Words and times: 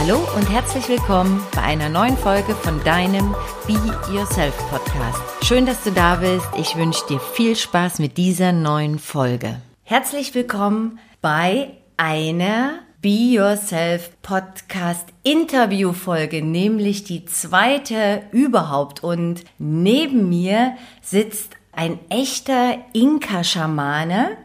Hallo 0.00 0.20
und 0.36 0.48
herzlich 0.48 0.88
willkommen 0.88 1.44
bei 1.56 1.62
einer 1.62 1.88
neuen 1.88 2.16
Folge 2.16 2.54
von 2.54 2.82
deinem 2.84 3.34
Be 3.66 3.74
Yourself 4.14 4.56
Podcast. 4.70 5.20
Schön, 5.44 5.66
dass 5.66 5.82
du 5.82 5.90
da 5.90 6.14
bist. 6.14 6.46
Ich 6.56 6.76
wünsche 6.76 7.04
dir 7.08 7.18
viel 7.18 7.56
Spaß 7.56 7.98
mit 7.98 8.16
dieser 8.16 8.52
neuen 8.52 9.00
Folge. 9.00 9.60
Herzlich 9.82 10.36
willkommen 10.36 11.00
bei 11.20 11.72
einer 11.96 12.78
Be 13.02 13.08
Yourself 13.08 14.12
Podcast 14.22 15.08
Interview 15.24 15.92
Folge, 15.92 16.42
nämlich 16.42 17.02
die 17.02 17.24
zweite 17.24 18.22
überhaupt. 18.30 19.02
Und 19.02 19.42
neben 19.58 20.28
mir 20.28 20.76
sitzt 21.02 21.56
ein 21.72 21.98
echter 22.08 22.76
Inka-Schamane. 22.92 24.36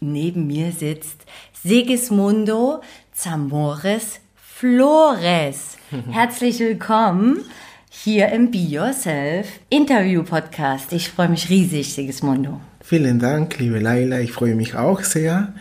Neben 0.00 0.46
mir 0.46 0.70
sitzt 0.70 1.24
Sigismundo 1.64 2.82
Zamores 3.14 4.20
Flores. 4.58 5.76
Herzlich 6.10 6.58
willkommen 6.58 7.44
hier 7.90 8.30
im 8.30 8.50
Be 8.50 8.58
Yourself 8.58 9.46
Interview 9.68 10.24
Podcast. 10.24 10.92
Ich 10.92 11.10
freue 11.10 11.28
mich 11.28 11.48
riesig, 11.48 11.94
Sigismundo. 11.94 12.60
Vielen 12.80 13.20
Dank, 13.20 13.56
liebe 13.60 13.78
Laila. 13.78 14.18
Ich 14.18 14.32
freue 14.32 14.56
mich 14.56 14.74
auch 14.74 15.04
sehr. 15.04 15.54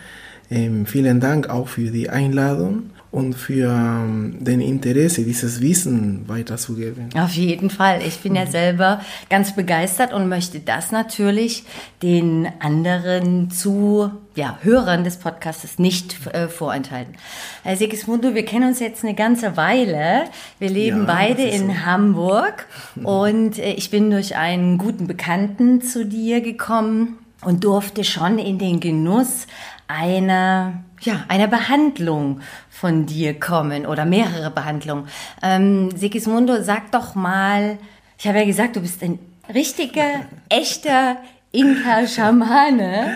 Ähm, 0.50 0.88
vielen 0.88 1.20
Dank 1.20 1.48
auch 1.48 1.68
für 1.68 1.92
die 1.92 2.10
Einladung 2.10 2.90
und 3.12 3.34
für 3.34 3.70
ähm, 3.72 4.38
den 4.40 4.60
Interesse, 4.60 5.24
dieses 5.24 5.62
Wissen 5.62 6.28
weiterzugeben. 6.28 7.10
Auf 7.18 7.34
jeden 7.34 7.70
Fall. 7.70 8.02
Ich 8.06 8.20
bin 8.20 8.36
ja 8.36 8.46
selber 8.46 9.02
ganz 9.30 9.56
begeistert 9.56 10.14
und 10.14 10.28
möchte 10.28 10.60
das 10.60 10.92
natürlich 10.92 11.64
den 12.04 12.48
anderen 12.60 13.50
zu 13.50 14.12
ja, 14.36 14.58
Hörern 14.62 15.04
des 15.04 15.18
Podcasts 15.18 15.80
nicht 15.80 16.28
äh, 16.28 16.48
vorenthalten. 16.48 17.16
Herr 17.64 17.76
Sigismundo, 17.78 18.36
wir 18.36 18.46
kennen 18.46 18.68
uns 18.68 18.80
jetzt 18.80 19.04
eine 19.04 19.16
ganze 19.16 19.58
Weile. 19.58 20.26
Wir 20.60 20.70
leben 20.70 21.00
ja, 21.00 21.06
beide 21.06 21.44
in 21.44 21.68
so. 21.68 21.86
Hamburg 21.86 22.68
und 23.04 23.58
äh, 23.58 23.74
ich 23.74 23.90
bin 23.90 24.12
durch 24.12 24.36
einen 24.36 24.78
guten 24.78 25.08
Bekannten 25.08 25.82
zu 25.82 26.06
dir 26.06 26.42
gekommen 26.42 27.18
und 27.44 27.64
durfte 27.64 28.04
schon 28.04 28.38
in 28.38 28.60
den 28.60 28.80
Genuss 28.80 29.48
einer, 29.88 30.84
ja, 31.02 31.26
einer 31.28 31.48
Behandlung 31.48 32.42
von 32.70 33.06
dir 33.06 33.40
kommen 33.40 33.86
oder 33.86 34.06
mehrere 34.06 34.52
Behandlungen. 34.52 35.08
Ähm, 35.42 35.92
Sigismundo, 35.96 36.62
sag 36.62 36.92
doch 36.92 37.16
mal, 37.16 37.78
ich 38.18 38.28
habe 38.28 38.40
ja 38.40 38.46
gesagt, 38.46 38.76
du 38.76 38.82
bist 38.82 39.04
ein 39.04 39.20
richtiger, 39.54 40.26
echter 40.50 41.18
Inka-Schamane. 41.52 43.14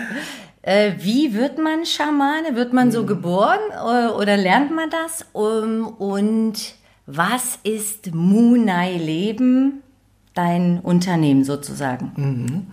Äh, 0.62 0.92
wie 0.98 1.34
wird 1.34 1.58
man 1.58 1.84
Schamane? 1.84 2.54
Wird 2.54 2.72
man 2.72 2.92
so 2.92 3.04
geboren 3.04 3.58
äh, 3.72 4.08
oder 4.12 4.36
lernt 4.36 4.70
man 4.74 4.90
das? 4.90 5.26
Um, 5.32 5.88
und 5.88 6.74
was 7.06 7.58
ist 7.64 8.14
Munai 8.14 8.96
Leben, 8.96 9.82
dein 10.34 10.78
Unternehmen 10.78 11.44
sozusagen? 11.44 12.12
Mhm. 12.16 12.66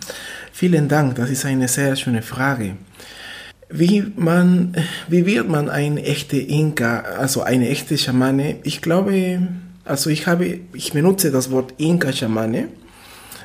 Vielen 0.51 0.87
Dank, 0.87 1.15
das 1.15 1.31
ist 1.31 1.45
eine 1.45 1.67
sehr 1.67 1.95
schöne 1.95 2.21
Frage. 2.21 2.77
Wie, 3.71 4.11
man, 4.15 4.75
wie 5.07 5.25
wird 5.27 5.47
man 5.47 5.69
ein 5.69 5.97
echter 5.97 6.37
Inka, 6.37 7.01
also 7.01 7.43
eine 7.43 7.69
echte 7.69 7.97
Schamane? 7.97 8.57
Ich 8.63 8.81
glaube, 8.81 9.41
also 9.85 10.09
ich 10.09 10.25
habe, 10.25 10.59
ich 10.73 10.93
benutze 10.93 11.31
das 11.31 11.51
Wort 11.51 11.75
Inka-Schamane. 11.77 12.69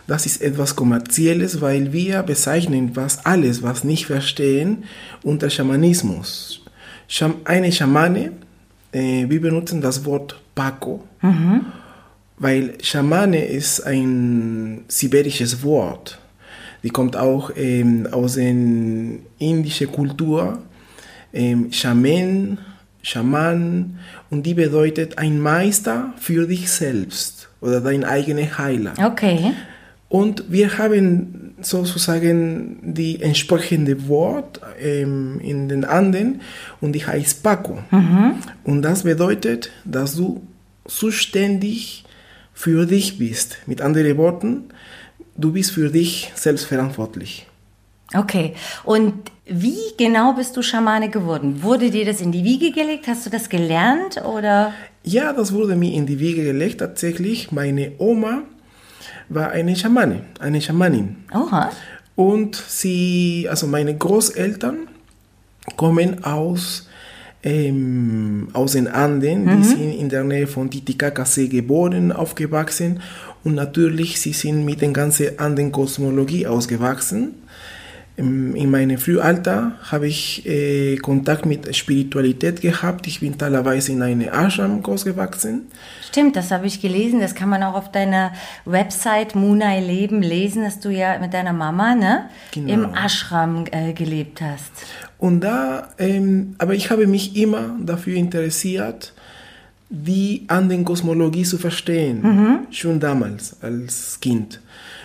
Das 0.06 0.26
ist 0.26 0.42
etwas 0.42 0.76
Kommerzielles, 0.76 1.60
weil 1.60 1.92
wir 1.92 2.22
bezeichnen 2.22 2.94
was 2.94 3.24
alles, 3.24 3.62
was 3.62 3.84
nicht 3.84 4.06
verstehen, 4.06 4.84
unter 5.22 5.50
Schamanismus. 5.50 6.62
Eine 7.44 7.72
Schamane, 7.72 8.32
äh, 8.92 9.26
wir 9.28 9.40
benutzen 9.40 9.80
das 9.80 10.04
Wort 10.04 10.40
Paco, 10.54 11.04
mhm. 11.22 11.66
weil 12.38 12.74
Schamane 12.82 13.46
ist 13.46 13.80
ein 13.80 14.84
sibirisches 14.88 15.62
Wort. 15.62 16.18
Die 16.84 16.90
kommt 16.90 17.16
auch 17.16 17.50
ähm, 17.56 18.06
aus 18.12 18.34
der 18.34 18.50
indischen 19.38 19.90
Kultur. 19.90 20.58
Ähm, 21.32 21.72
Shaman, 21.72 22.58
Shaman 23.02 23.98
und 24.30 24.44
die 24.44 24.54
bedeutet 24.54 25.18
ein 25.18 25.40
Meister 25.40 26.12
für 26.18 26.46
dich 26.46 26.70
selbst 26.70 27.48
oder 27.60 27.80
dein 27.80 28.04
eigener 28.04 28.58
Heiler. 28.58 28.94
Okay. 29.02 29.52
Und 30.08 30.44
wir 30.48 30.78
haben 30.78 31.54
sozusagen 31.60 32.78
die 32.82 33.20
entsprechende 33.20 34.06
Wort 34.06 34.60
ähm, 34.78 35.40
in 35.40 35.68
den 35.68 35.84
Anden 35.84 36.42
und 36.80 36.92
die 36.92 37.04
heißt 37.04 37.42
Paco. 37.42 37.78
Mhm. 37.90 38.34
Und 38.62 38.82
das 38.82 39.02
bedeutet, 39.02 39.70
dass 39.84 40.14
du 40.14 40.42
zuständig 40.86 42.04
für 42.52 42.86
dich 42.86 43.18
bist. 43.18 43.58
Mit 43.66 43.80
anderen 43.80 44.16
Worten, 44.18 44.64
du 45.36 45.52
bist 45.52 45.72
für 45.72 45.90
dich 45.90 46.32
selbst 46.34 46.66
verantwortlich. 46.66 47.46
Okay, 48.14 48.54
und 48.84 49.14
wie 49.46 49.92
genau 49.98 50.34
bist 50.34 50.56
du 50.56 50.62
Schamane 50.62 51.10
geworden? 51.10 51.62
Wurde 51.62 51.90
dir 51.90 52.04
das 52.04 52.20
in 52.20 52.32
die 52.32 52.44
Wiege 52.44 52.70
gelegt? 52.70 53.08
Hast 53.08 53.26
du 53.26 53.30
das 53.30 53.48
gelernt 53.48 54.22
oder? 54.24 54.72
Ja, 55.02 55.32
das 55.32 55.52
wurde 55.52 55.74
mir 55.74 55.92
in 55.92 56.06
die 56.06 56.18
Wiege 56.18 56.44
gelegt. 56.44 56.78
Tatsächlich, 56.78 57.50
meine 57.50 57.92
Oma 57.98 58.42
war 59.28 59.50
eine 59.50 59.74
Schamane, 59.74 60.22
eine 60.38 60.60
Schamanin. 60.60 61.16
Oha. 61.32 61.70
Und 62.14 62.56
sie, 62.56 63.46
also 63.50 63.66
meine 63.66 63.96
Großeltern 63.96 64.88
kommen 65.76 66.24
aus, 66.24 66.88
ähm, 67.42 68.48
aus 68.52 68.72
den 68.72 68.86
Anden, 68.86 69.44
mhm. 69.44 69.56
die 69.56 69.64
sind 69.64 69.92
in 69.92 70.08
der 70.08 70.24
Nähe 70.24 70.46
von 70.46 70.70
Titicacasee 70.70 71.48
geboren, 71.48 72.12
aufgewachsen 72.12 73.00
und 73.44 73.54
natürlich, 73.54 74.20
sie 74.20 74.32
sind 74.32 74.64
mit 74.64 74.80
der 74.80 74.90
ganzen 74.90 75.38
anderen 75.38 75.70
Kosmologie 75.70 76.46
ausgewachsen. 76.46 77.34
In 78.16 78.70
meinem 78.70 78.96
Frühalter 78.96 79.72
habe 79.90 80.06
ich 80.06 80.46
äh, 80.46 80.96
Kontakt 80.98 81.46
mit 81.46 81.74
Spiritualität 81.74 82.60
gehabt. 82.60 83.08
Ich 83.08 83.18
bin 83.18 83.36
teilweise 83.36 83.90
in 83.90 84.02
eine 84.02 84.28
Ashram 84.28 84.84
großgewachsen. 84.84 85.62
Stimmt, 86.06 86.36
das 86.36 86.52
habe 86.52 86.68
ich 86.68 86.80
gelesen. 86.80 87.18
Das 87.18 87.34
kann 87.34 87.48
man 87.48 87.64
auch 87.64 87.74
auf 87.74 87.90
deiner 87.90 88.32
Website 88.66 89.34
Munai 89.34 89.80
Leben 89.80 90.22
lesen, 90.22 90.62
dass 90.62 90.78
du 90.78 90.90
ja 90.90 91.18
mit 91.18 91.34
deiner 91.34 91.52
Mama 91.52 91.96
ne, 91.96 92.30
genau. 92.52 92.72
im 92.72 92.94
Ashram 92.94 93.64
äh, 93.72 93.92
gelebt 93.94 94.40
hast. 94.40 94.70
Und 95.18 95.40
da, 95.40 95.88
ähm, 95.98 96.54
aber 96.58 96.74
ich 96.74 96.90
habe 96.90 97.08
mich 97.08 97.36
immer 97.36 97.74
dafür 97.80 98.14
interessiert, 98.14 99.12
die 99.88 100.44
anderen 100.48 100.84
Kosmologie 100.84 101.44
zu 101.44 101.58
verstehen, 101.58 102.22
mhm. 102.22 102.58
schon 102.70 103.00
damals 103.00 103.56
als 103.62 104.18
Kind. 104.20 104.60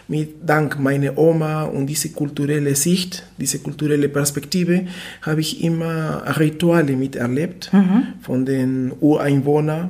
Mit 0.08 0.38
dank 0.44 0.80
meiner 0.80 1.18
Oma 1.18 1.64
und 1.64 1.86
diese 1.86 2.10
kulturelle 2.10 2.74
Sicht, 2.76 3.24
diese 3.38 3.60
kulturelle 3.60 4.10
Perspektive, 4.10 4.88
habe 5.22 5.42
ich 5.42 5.64
immer 5.64 6.24
Rituale 6.40 6.96
miterlebt 6.96 7.72
mhm. 7.72 8.08
von 8.22 8.46
den 8.46 8.92
Ureinwohnern. 9.00 9.90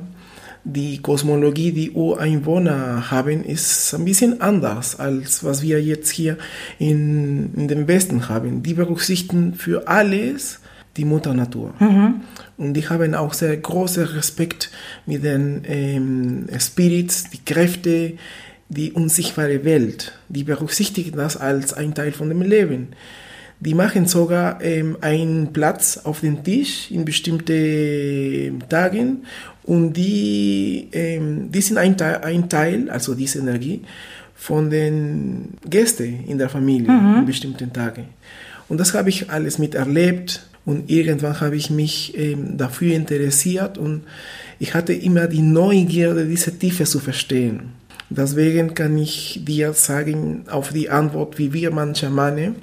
Die 0.64 1.00
Kosmologie, 1.00 1.72
die 1.72 1.90
Ureinwohner 1.92 3.10
haben, 3.10 3.42
ist 3.42 3.94
ein 3.94 4.04
bisschen 4.04 4.42
anders 4.42 5.00
als 5.00 5.42
was 5.42 5.62
wir 5.62 5.82
jetzt 5.82 6.10
hier 6.10 6.36
in, 6.78 7.54
in 7.54 7.68
dem 7.68 7.88
Westen 7.88 8.28
haben. 8.28 8.62
Die 8.62 8.74
berücksichtigen 8.74 9.54
für 9.54 9.88
alles 9.88 10.59
die 10.96 11.04
Mutter 11.04 11.34
Natur. 11.34 11.72
Mhm. 11.78 12.22
Und 12.56 12.74
die 12.74 12.88
haben 12.88 13.14
auch 13.14 13.32
sehr 13.32 13.56
großen 13.56 14.04
Respekt 14.04 14.70
mit 15.06 15.24
den 15.24 15.62
ähm, 15.66 16.46
Spirits, 16.58 17.30
die 17.30 17.44
Kräfte, 17.44 18.14
die 18.68 18.92
unsichtbare 18.92 19.64
Welt. 19.64 20.12
Die 20.28 20.44
berücksichtigen 20.44 21.16
das 21.16 21.36
als 21.36 21.72
ein 21.72 21.94
Teil 21.94 22.12
von 22.12 22.28
dem 22.28 22.42
Leben. 22.42 22.88
Die 23.60 23.74
machen 23.74 24.06
sogar 24.06 24.62
ähm, 24.62 24.96
einen 25.02 25.52
Platz 25.52 26.00
auf 26.04 26.20
dem 26.20 26.42
Tisch 26.42 26.90
in 26.90 27.04
bestimmten 27.04 28.62
Tagen 28.70 29.24
und 29.64 29.92
die, 29.92 30.88
ähm, 30.92 31.52
die 31.52 31.60
sind 31.60 31.76
ein 31.76 31.96
Teil, 31.98 32.22
ein 32.22 32.48
Teil, 32.48 32.88
also 32.88 33.14
diese 33.14 33.40
Energie, 33.40 33.82
von 34.34 34.70
den 34.70 35.58
Gästen 35.68 36.24
in 36.26 36.38
der 36.38 36.48
Familie 36.48 36.90
mhm. 36.90 37.18
in 37.18 37.26
bestimmten 37.26 37.70
Tagen. 37.70 38.06
Und 38.68 38.78
das 38.78 38.94
habe 38.94 39.10
ich 39.10 39.28
alles 39.30 39.58
miterlebt 39.58 40.46
und 40.70 40.88
irgendwann 40.88 41.40
habe 41.40 41.56
ich 41.56 41.68
mich 41.68 42.16
ähm, 42.16 42.56
dafür 42.56 42.94
interessiert 42.94 43.76
und 43.76 44.04
ich 44.60 44.72
hatte 44.72 44.92
immer 44.92 45.26
die 45.26 45.42
Neugierde, 45.42 46.24
diese 46.26 46.56
Tiefe 46.56 46.84
zu 46.84 47.00
verstehen. 47.00 47.72
Deswegen 48.08 48.72
kann 48.74 48.96
ich 48.96 49.40
dir 49.44 49.72
sagen, 49.72 50.44
auf 50.48 50.72
die 50.72 50.88
Antwort, 50.88 51.38
wie 51.38 51.52
wir 51.52 51.72
man 51.72 51.96
Schamane, 51.96 52.54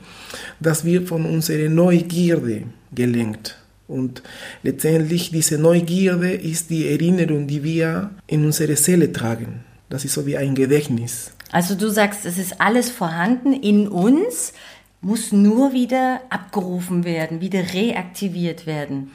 dass 0.62 0.86
wir 0.86 1.06
von 1.06 1.26
unserer 1.26 1.70
Neugierde 1.70 2.64
gelenkt. 2.94 3.58
Und 3.90 4.24
letztendlich 4.64 5.32
diese 5.32 5.58
Neugierde 5.58 6.32
ist 6.32 6.70
die 6.70 6.88
Erinnerung, 6.90 7.46
die 7.46 7.64
wir 7.64 8.12
in 8.28 8.46
unserer 8.46 8.78
Seele 8.78 9.12
tragen. 9.12 9.66
Das 9.90 10.06
ist 10.06 10.14
so 10.14 10.26
wie 10.26 10.38
ein 10.38 10.56
Gedächtnis. 10.56 11.32
Also 11.52 11.76
du 11.76 11.90
sagst, 11.90 12.26
es 12.26 12.38
ist 12.38 12.60
alles 12.60 12.90
vorhanden 12.90 13.54
in 13.54 13.88
uns 13.88 14.54
muss 15.02 15.32
nur 15.32 15.74
wieder 15.74 16.22
abgerufen 16.30 17.04
werden, 17.04 17.42
wieder 17.42 17.74
reaktiviert 17.74 18.66
werden. 18.66 19.12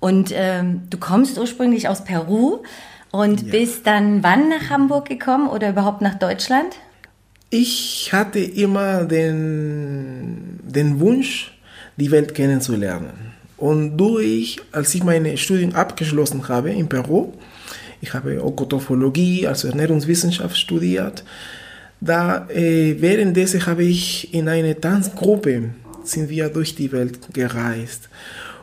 Und 0.00 0.32
ähm, 0.34 0.82
du 0.90 0.98
kommst 0.98 1.38
ursprünglich 1.38 1.88
aus 1.88 2.04
Peru 2.04 2.60
und 3.10 3.42
ja. 3.42 3.50
bist 3.50 3.86
dann 3.86 4.22
wann 4.22 4.48
nach 4.48 4.70
Hamburg 4.70 5.06
gekommen 5.06 5.48
oder 5.48 5.70
überhaupt 5.70 6.02
nach 6.02 6.14
Deutschland? 6.14 6.76
Ich 7.50 8.10
hatte 8.12 8.38
immer 8.38 9.04
den, 9.04 10.60
den 10.62 11.00
Wunsch, 11.00 11.58
die 11.96 12.10
Welt 12.10 12.34
kennenzulernen. 12.34 13.32
Und 13.56 13.96
durch, 13.96 14.60
als 14.70 14.94
ich 14.94 15.02
meine 15.02 15.36
Studien 15.36 15.74
abgeschlossen 15.74 16.46
habe 16.48 16.70
in 16.70 16.88
Peru, 16.88 17.32
ich 18.00 18.14
habe 18.14 18.44
Okotophologie, 18.44 19.48
also 19.48 19.68
Ernährungswissenschaft 19.68 20.56
studiert, 20.56 21.24
da 22.00 22.48
äh, 22.48 22.96
währenddessen 23.00 23.66
habe 23.66 23.84
ich 23.84 24.32
in 24.32 24.48
einer 24.48 24.80
Tanzgruppe 24.80 25.70
sind 26.04 26.30
wir 26.30 26.48
durch 26.48 26.74
die 26.74 26.92
Welt 26.92 27.18
gereist. 27.32 28.08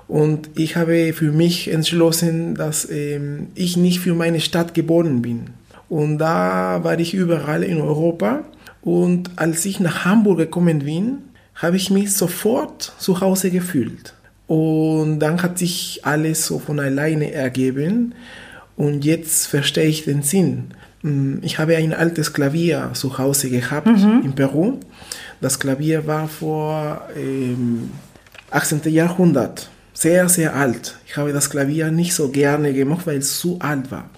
Und 0.07 0.49
ich 0.55 0.75
habe 0.75 1.13
für 1.13 1.31
mich 1.31 1.71
entschlossen, 1.71 2.55
dass 2.55 2.89
ähm, 2.89 3.47
ich 3.55 3.75
nicht 3.75 3.99
für 3.99 4.13
meine 4.13 4.39
Stadt 4.39 4.73
geboren 4.73 5.21
bin. 5.21 5.47
Und 5.89 6.19
da 6.19 6.83
war 6.83 6.99
ich 6.99 7.13
überall 7.13 7.63
in 7.63 7.81
Europa. 7.81 8.43
Und 8.81 9.31
als 9.35 9.65
ich 9.65 9.79
nach 9.79 10.05
Hamburg 10.05 10.37
gekommen 10.37 10.79
bin, 10.79 11.17
habe 11.55 11.77
ich 11.77 11.89
mich 11.89 12.13
sofort 12.13 12.93
zu 12.99 13.21
Hause 13.21 13.49
gefühlt. 13.49 14.13
Und 14.47 15.19
dann 15.19 15.41
hat 15.41 15.57
sich 15.57 16.01
alles 16.03 16.45
so 16.45 16.59
von 16.59 16.79
alleine 16.79 17.31
ergeben. 17.31 18.13
Und 18.77 19.05
jetzt 19.05 19.47
verstehe 19.47 19.87
ich 19.87 20.05
den 20.05 20.21
Sinn. 20.21 20.65
Mm, 21.05 21.37
ich 21.43 21.59
habe 21.59 21.77
ein 21.77 21.93
altes 21.93 22.33
Klavier 22.33 22.89
zu 22.93 23.19
Hause 23.19 23.51
gehabt 23.51 23.85
mhm. 23.85 24.21
in 24.23 24.33
Peru. 24.33 24.79
Das 25.39 25.59
Klavier 25.59 26.07
war 26.07 26.27
vor 26.27 27.07
ähm, 27.15 27.91
18. 28.49 28.81
Jahrhundert 28.85 29.69
sehr, 29.93 30.27
sehr 30.29 30.55
alt. 30.55 30.97
Ich 31.05 31.15
habe 31.15 31.31
das 31.31 31.51
Klavier 31.51 31.91
nicht 31.91 32.15
so 32.15 32.29
gerne 32.29 32.73
gemacht, 32.73 33.05
weil 33.05 33.19
es 33.19 33.37
zu 33.39 33.59
alt 33.59 33.91
war. 33.91 34.09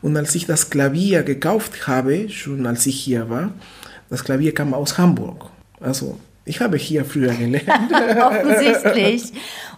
Und 0.00 0.16
als 0.16 0.34
ich 0.34 0.46
das 0.46 0.70
Klavier 0.70 1.24
gekauft 1.24 1.86
habe, 1.86 2.30
schon 2.30 2.66
als 2.66 2.86
ich 2.86 2.98
hier 2.98 3.28
war, 3.28 3.52
das 4.08 4.24
Klavier 4.24 4.54
kam 4.54 4.72
aus 4.72 4.96
Hamburg. 4.96 5.50
Also 5.78 6.18
ich 6.46 6.60
habe 6.60 6.78
hier 6.78 7.04
früher 7.04 7.34
gelernt. 7.34 7.68
Offensichtlich. 8.22 9.24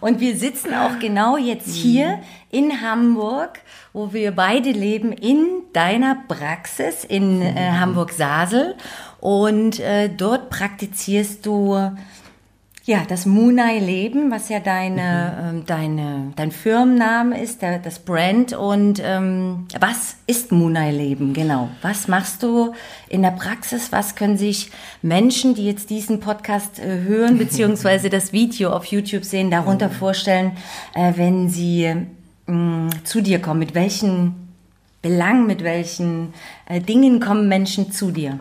Und 0.01 0.21
wir 0.21 0.37
sitzen 0.37 0.75
auch 0.75 0.99
genau 1.01 1.37
jetzt 1.37 1.75
hier 1.75 2.21
in 2.51 2.81
Hamburg, 2.81 3.61
wo 3.93 4.13
wir 4.13 4.33
beide 4.33 4.71
leben, 4.71 5.13
in 5.13 5.63
deiner 5.73 6.17
Praxis 6.29 7.05
in 7.05 7.43
äh, 7.43 7.55
Hamburg-Sasel. 7.55 8.77
Und 9.21 9.81
äh, 9.81 10.09
dort 10.09 10.51
praktizierst 10.51 11.45
du 11.45 11.77
ja, 12.87 13.03
das 13.07 13.27
Munai-Leben, 13.27 14.31
was 14.31 14.49
ja 14.49 14.61
deine, 14.61 15.51
mhm. 15.53 15.59
ähm, 15.59 15.67
deine, 15.67 16.33
dein 16.37 16.53
Firmenname 16.53 17.43
ist, 17.43 17.61
der, 17.61 17.81
das 17.81 17.99
Brand. 17.99 18.53
Und 18.53 19.03
ähm, 19.05 19.67
was 19.81 20.19
ist 20.29 20.53
Munai-Leben 20.53 21.35
genau? 21.35 21.69
Was 21.83 22.07
machst 22.07 22.45
du 22.45 22.75
in 23.09 23.23
der 23.23 23.33
Praxis? 23.33 23.91
Was 23.91 24.15
können 24.15 24.39
sich 24.39 24.71
Menschen, 25.03 25.57
die 25.57 25.67
jetzt 25.67 25.91
diesen 25.91 26.21
Podcast 26.21 26.79
äh, 26.79 27.01
hören, 27.01 27.39
beziehungsweise 27.39 28.09
das 28.09 28.33
Video 28.33 28.71
auf 28.71 28.85
YouTube 28.85 29.25
sehen, 29.25 29.51
darunter 29.51 29.89
mhm. 29.89 29.93
vorstellen, 29.93 30.53
äh, 30.95 31.15
wenn 31.17 31.49
sie 31.49 32.07
äh, 32.47 32.89
zu 33.05 33.21
dir 33.21 33.41
kommen? 33.41 33.61
Mit 33.61 33.75
welchen 33.75 34.35
Belangen, 35.03 35.47
mit 35.47 35.63
welchen 35.63 36.35
äh, 36.67 36.81
Dingen 36.81 37.21
kommen 37.21 37.49
Menschen 37.49 37.93
zu 37.93 38.11
dir? 38.11 38.41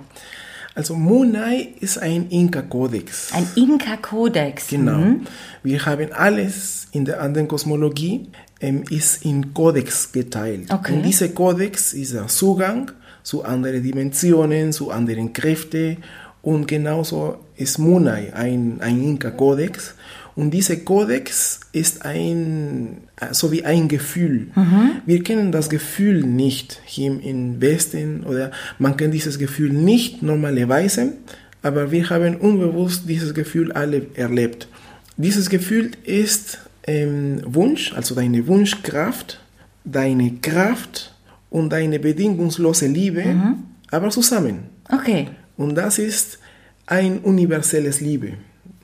Also 0.75 0.95
Munai 0.95 1.69
ist 1.79 1.97
ein 1.97 2.29
Inka-Kodex. 2.29 3.31
Ein 3.33 3.47
Inka-Kodex. 3.55 4.67
Genau. 4.67 4.97
Mhm. 4.97 5.21
Wir 5.63 5.85
haben 5.85 6.11
alles 6.11 6.87
in 6.91 7.05
der 7.05 7.21
anderen 7.21 7.47
Kosmologie 7.47 8.27
ähm, 8.59 8.83
ist 8.89 9.25
in 9.25 9.53
Kodex 9.53 10.11
geteilt. 10.11 10.71
Okay. 10.71 10.93
Und 10.93 11.03
dieser 11.03 11.29
Kodex 11.29 11.93
ist 11.93 12.13
der 12.13 12.27
Zugang 12.27 12.91
zu 13.23 13.43
anderen 13.43 13.83
Dimensionen, 13.83 14.71
zu 14.71 14.91
anderen 14.91 15.33
Kräften 15.33 15.97
und 16.41 16.67
genauso 16.67 17.37
ist 17.55 17.79
Munai 17.79 18.33
ein, 18.33 18.79
ein 18.81 19.01
Inka-Kodex. 19.01 19.95
Und 20.35 20.51
dieser 20.51 20.75
Kodex 20.75 21.61
ist 21.71 22.03
ein, 22.05 22.97
so 23.31 23.51
wie 23.53 23.63
ein 23.63 23.87
Gefühl. 23.87 24.47
Mhm. 24.53 24.91
Wir 25.05 25.23
kennen 25.23 25.51
das 25.53 25.69
Gefühl 25.69 26.23
nicht 26.23 26.81
hier 26.83 27.21
im 27.23 27.61
Westen 27.61 28.23
oder 28.25 28.51
man 28.77 28.97
kennt 28.97 29.13
dieses 29.13 29.39
Gefühl 29.39 29.71
nicht 29.71 30.21
normalerweise, 30.21 31.13
aber 31.61 31.91
wir 31.91 32.09
haben 32.09 32.35
unbewusst 32.35 33.03
dieses 33.07 33.33
Gefühl 33.33 33.71
alle 33.71 34.07
erlebt. 34.15 34.67
Dieses 35.15 35.49
Gefühl 35.49 35.91
ist 36.03 36.59
ähm, 36.85 37.41
Wunsch, 37.45 37.93
also 37.93 38.13
deine 38.13 38.45
Wunschkraft, 38.45 39.39
deine 39.85 40.33
Kraft 40.41 41.15
und 41.49 41.69
deine 41.69 41.99
bedingungslose 41.99 42.87
Liebe, 42.87 43.23
mhm. 43.23 43.63
aber 43.89 44.09
zusammen. 44.09 44.65
Okay. 44.91 45.29
Und 45.55 45.75
das 45.75 45.97
ist 45.97 46.39
ein 46.85 47.19
universelles 47.19 48.01
Liebe. 48.01 48.33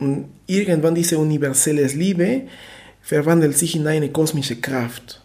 Und 0.01 0.29
irgendwann 0.47 0.95
diese 0.95 1.19
universelle 1.19 1.85
Liebe 1.85 2.41
verwandelt 3.03 3.55
sich 3.55 3.75
in 3.75 3.85
eine 3.85 4.09
kosmische 4.09 4.55
Kraft. 4.55 5.21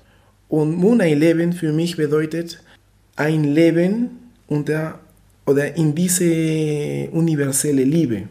Und 0.49 0.77
Munai-Leben 0.77 1.55
für 1.55 1.73
mich 1.73 1.97
bedeutet 1.97 2.63
ein 3.17 3.45
Leben 3.45 4.11
unter 4.47 5.01
oder 5.47 5.75
in 5.77 5.95
diese 5.95 7.09
universelle 7.11 7.85
Liebe. 7.85 8.25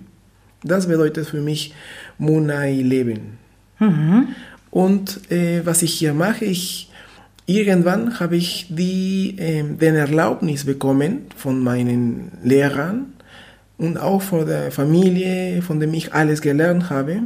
Das 0.64 0.88
bedeutet 0.88 1.26
für 1.26 1.42
mich 1.42 1.74
Munai-Leben. 2.20 3.40
Mhm. 3.80 4.28
Und 4.70 5.32
äh, 5.32 5.66
was 5.66 5.82
ich 5.82 5.96
hier 5.96 6.14
mache, 6.14 6.46
ich 6.46 6.92
irgendwann 7.48 8.20
habe 8.20 8.36
ich 8.36 8.68
die, 8.70 9.36
äh, 9.40 9.64
den 9.64 9.96
Erlaubnis 9.96 10.66
bekommen 10.66 11.26
von 11.36 11.60
meinen 11.60 12.32
Lehrern, 12.44 13.15
und 13.78 13.98
auch 13.98 14.22
von 14.22 14.46
der 14.46 14.72
Familie, 14.72 15.62
von 15.62 15.80
dem 15.80 15.94
ich 15.94 16.14
alles 16.14 16.42
gelernt 16.42 16.90
habe, 16.90 17.24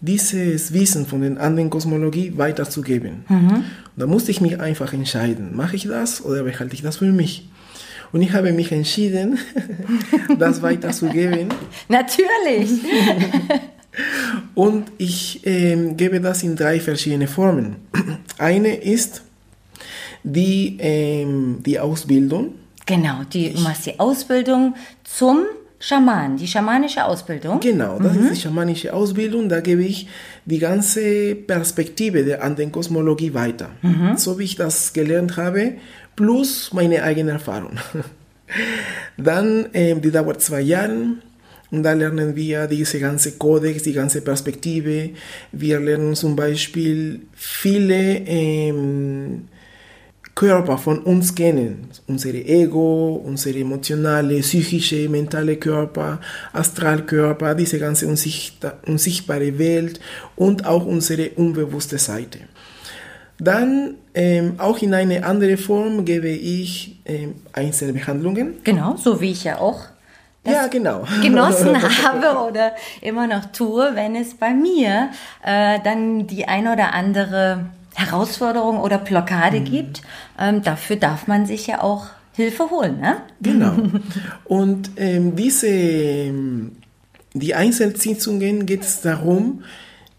dieses 0.00 0.72
Wissen 0.72 1.06
von 1.06 1.20
der 1.20 1.40
anderen 1.40 1.70
Kosmologie 1.70 2.32
weiterzugeben. 2.36 3.24
Mhm. 3.28 3.64
Da 3.96 4.06
musste 4.06 4.30
ich 4.30 4.40
mich 4.40 4.58
einfach 4.60 4.92
entscheiden, 4.92 5.54
mache 5.54 5.76
ich 5.76 5.84
das 5.84 6.24
oder 6.24 6.42
behalte 6.42 6.74
ich 6.74 6.82
das 6.82 6.96
für 6.96 7.12
mich? 7.12 7.48
Und 8.12 8.20
ich 8.20 8.32
habe 8.32 8.52
mich 8.52 8.72
entschieden, 8.72 9.38
das 10.38 10.60
weiterzugeben. 10.60 11.48
Natürlich. 11.88 12.70
Und 14.54 14.90
ich 14.98 15.46
äh, 15.46 15.92
gebe 15.94 16.20
das 16.20 16.42
in 16.42 16.56
drei 16.56 16.80
verschiedene 16.80 17.26
Formen. 17.26 17.76
Eine 18.38 18.74
ist 18.76 19.22
die, 20.24 20.78
äh, 20.78 21.26
die 21.60 21.78
Ausbildung. 21.78 22.54
Genau, 22.86 23.22
die, 23.32 23.52
du 23.52 23.60
machst 23.60 23.86
die 23.86 23.98
Ausbildung 24.00 24.74
zum 25.04 25.44
Schaman, 25.84 26.36
die 26.36 26.46
schamanische 26.46 27.04
Ausbildung. 27.04 27.58
Genau, 27.58 27.98
das 27.98 28.14
mhm. 28.14 28.26
ist 28.26 28.36
die 28.36 28.40
schamanische 28.42 28.94
Ausbildung. 28.94 29.48
Da 29.48 29.58
gebe 29.58 29.82
ich 29.82 30.06
die 30.44 30.60
ganze 30.60 31.34
Perspektive 31.34 32.24
der 32.24 32.44
Andenkosmologie 32.44 33.34
weiter. 33.34 33.70
Mhm. 33.82 34.16
So 34.16 34.38
wie 34.38 34.44
ich 34.44 34.54
das 34.54 34.92
gelernt 34.92 35.36
habe, 35.36 35.72
plus 36.14 36.72
meine 36.72 37.02
eigene 37.02 37.32
Erfahrung. 37.32 37.72
Dann, 39.16 39.70
ähm, 39.74 40.00
die 40.00 40.12
dauert 40.12 40.40
zwei 40.40 40.60
Jahre. 40.60 41.16
Und 41.72 41.82
da 41.82 41.94
lernen 41.94 42.36
wir 42.36 42.68
diese 42.68 43.00
ganze 43.00 43.32
Kodex, 43.32 43.82
die 43.82 43.92
ganze 43.92 44.20
Perspektive. 44.20 45.10
Wir 45.50 45.80
lernen 45.80 46.14
zum 46.14 46.36
Beispiel 46.36 47.22
viele 47.32 48.18
ähm, 48.18 49.48
Körper 50.34 50.78
von 50.78 51.00
uns 51.00 51.34
kennen. 51.34 51.88
Unsere 52.06 52.38
Ego, 52.38 53.22
unsere 53.24 53.58
emotionale, 53.58 54.40
psychische, 54.40 55.08
mentale 55.08 55.56
Körper, 55.56 56.20
Astralkörper, 56.52 57.54
diese 57.54 57.78
ganze 57.78 58.06
unsichtbare 58.06 59.58
Welt 59.58 60.00
und 60.36 60.66
auch 60.66 60.86
unsere 60.86 61.30
unbewusste 61.30 61.98
Seite. 61.98 62.40
Dann 63.38 63.96
ähm, 64.14 64.54
auch 64.58 64.78
in 64.78 64.94
eine 64.94 65.24
andere 65.24 65.56
Form 65.56 66.04
gebe 66.04 66.28
ich 66.28 67.00
ähm, 67.04 67.34
Einzelbehandlungen. 67.52 68.60
Genau, 68.62 68.96
so 68.96 69.20
wie 69.20 69.32
ich 69.32 69.44
ja 69.44 69.58
auch 69.58 69.86
ja, 70.46 70.66
genau. 70.66 71.04
genossen 71.22 71.76
habe 71.76 72.48
oder 72.48 72.72
immer 73.00 73.26
noch 73.26 73.46
tue, 73.46 73.94
wenn 73.94 74.16
es 74.16 74.34
bei 74.34 74.52
mir 74.52 75.10
äh, 75.44 75.78
dann 75.84 76.26
die 76.26 76.46
ein 76.46 76.68
oder 76.68 76.94
andere 76.94 77.66
Herausforderung 77.94 78.80
oder 78.80 78.98
Blockade 78.98 79.60
mhm. 79.60 79.64
gibt, 79.64 80.02
ähm, 80.38 80.62
dafür 80.62 80.96
darf 80.96 81.26
man 81.26 81.46
sich 81.46 81.66
ja 81.66 81.82
auch 81.82 82.06
Hilfe 82.34 82.70
holen. 82.70 83.00
Ne? 83.00 83.18
Genau. 83.40 83.76
Und 84.44 84.90
ähm, 84.96 85.36
diese, 85.36 86.32
die 87.34 87.54
Einzelsitzungen 87.54 88.66
geht 88.66 88.82
es 88.82 89.00
darum, 89.02 89.62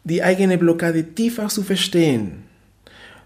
die 0.03 0.23
eigene 0.23 0.57
Blockade 0.57 1.03
tiefer 1.03 1.47
zu 1.47 1.63
verstehen, 1.63 2.43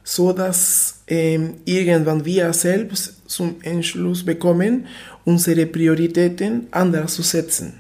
so 0.04 0.32
dass 0.32 1.02
ähm, 1.08 1.56
irgendwann 1.66 2.24
wir 2.24 2.54
selbst 2.54 3.30
zum 3.30 3.56
Entschluss 3.64 4.24
bekommen, 4.24 4.86
unsere 5.26 5.66
Prioritäten 5.66 6.68
anders 6.72 7.16
zu 7.16 7.24
setzen. 7.24 7.74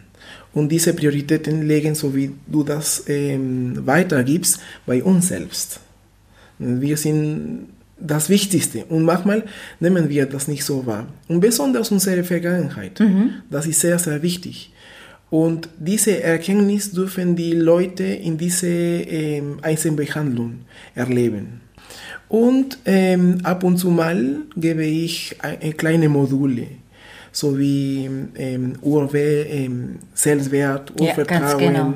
Und 0.53 0.69
diese 0.69 0.93
Prioritäten 0.93 1.67
legen, 1.67 1.93
so 1.93 2.15
wie 2.15 2.33
du 2.47 2.63
das 2.63 3.03
ähm, 3.07 3.85
weitergibst, 3.85 4.59
bei 4.85 5.03
uns 5.03 5.27
selbst. 5.27 5.79
Wir 6.59 6.97
sind 6.97 7.67
das 7.99 8.29
Wichtigste. 8.29 8.85
Und 8.85 9.03
manchmal 9.03 9.43
nehmen 9.79 10.09
wir 10.09 10.25
das 10.25 10.47
nicht 10.47 10.63
so 10.63 10.85
wahr. 10.85 11.07
Und 11.27 11.39
besonders 11.39 11.91
unsere 11.91 12.23
Vergangenheit. 12.23 12.99
Das 13.49 13.65
ist 13.65 13.79
sehr, 13.79 13.97
sehr 13.99 14.21
wichtig. 14.21 14.71
Und 15.29 15.67
diese 15.77 16.23
Erkenntnis 16.23 16.91
dürfen 16.91 17.35
die 17.35 17.53
Leute 17.53 18.03
in 18.03 18.37
diese 18.37 18.67
ähm, 18.67 19.57
Einzelbehandlung 19.61 20.59
erleben. 20.95 21.61
Und 22.29 22.77
ähm, 22.85 23.39
ab 23.43 23.63
und 23.63 23.77
zu 23.77 23.89
mal 23.89 24.37
gebe 24.55 24.85
ich 24.85 25.35
äh, 25.41 25.71
kleine 25.71 26.09
Module, 26.09 26.67
so 27.31 27.57
wie 27.57 28.09
ähm, 28.35 28.73
Urwe, 28.81 29.43
ähm, 29.43 29.99
Selbstwert, 30.13 30.91
Urvertrauen, 30.99 31.41
ja, 31.41 31.55
genau. 31.55 31.93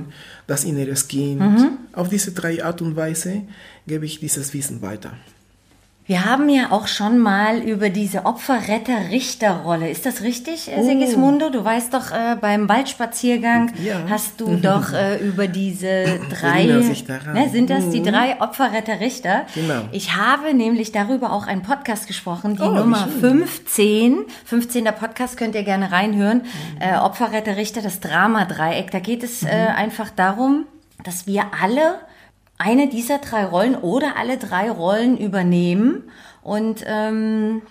Das 0.48 0.64
innere 0.64 0.94
Kind. 0.94 1.40
Mhm. 1.40 1.78
Auf 1.94 2.10
diese 2.10 2.32
drei 2.32 2.64
Art 2.64 2.82
und 2.82 2.96
Weise 2.96 3.44
gebe 3.88 4.06
ich 4.06 4.20
dieses 4.20 4.54
Wissen 4.54 4.82
weiter. 4.82 5.14
Wir 6.06 6.26
haben 6.26 6.50
ja 6.50 6.72
auch 6.72 6.88
schon 6.88 7.20
mal 7.20 7.60
über 7.60 7.90
diese 7.90 8.26
Opferretter-Richter-Rolle. 8.26 9.90
Ist 9.90 10.08
das 10.08 10.24
richtig, 10.24 10.70
oh. 10.76 10.84
Sigismundo? 10.84 11.52
Du 11.52 11.64
weißt 11.64 11.94
doch, 11.94 12.12
äh, 12.12 12.36
beim 12.42 12.68
Waldspaziergang 12.68 13.72
ja. 13.84 14.02
hast 14.10 14.42
du 14.42 14.56
doch 14.56 14.94
äh, 14.94 15.18
über 15.18 15.48
diese 15.48 16.20
drei, 16.30 16.66
ne, 16.66 17.50
sind 17.52 17.70
das 17.70 17.92
die 17.92 18.00
mhm. 18.00 18.06
drei 18.06 18.42
Opferretter-Richter? 18.42 19.46
Genau. 19.54 19.84
Ich 19.92 20.16
habe 20.16 20.56
nämlich 20.56 20.92
darüber 20.92 21.32
auch 21.32 21.46
einen 21.46 21.62
Podcast 21.62 22.08
gesprochen, 22.08 22.56
die 22.56 22.64
oh, 22.64 22.72
Nummer 22.72 23.08
15. 23.08 24.26
15. 24.46 24.86
Podcast 24.86 25.38
könnt 25.38 25.54
ihr 25.54 25.64
gerne 25.64 25.92
reinhören. 25.92 26.40
Mhm. 26.40 26.82
Äh, 26.82 26.98
Opferretter-Richter, 26.98 27.84
das 27.84 28.00
Drama-Dreieck. 28.00 28.90
Da 28.90 29.00
geht 29.00 29.22
es 29.22 29.44
äh, 29.44 29.46
mhm. 29.46 29.76
einfach 29.76 30.10
darum, 30.10 30.66
dass 31.04 31.28
wir 31.28 31.46
alle 31.62 32.00
eine 32.62 32.88
dieser 32.88 33.18
drei 33.18 33.46
Rollen 33.46 33.76
oder 33.76 34.18
alle 34.18 34.38
drei 34.38 34.70
Rollen 34.70 35.18
übernehmen 35.18 36.04
und 36.44 36.84
ähm, 36.86 37.62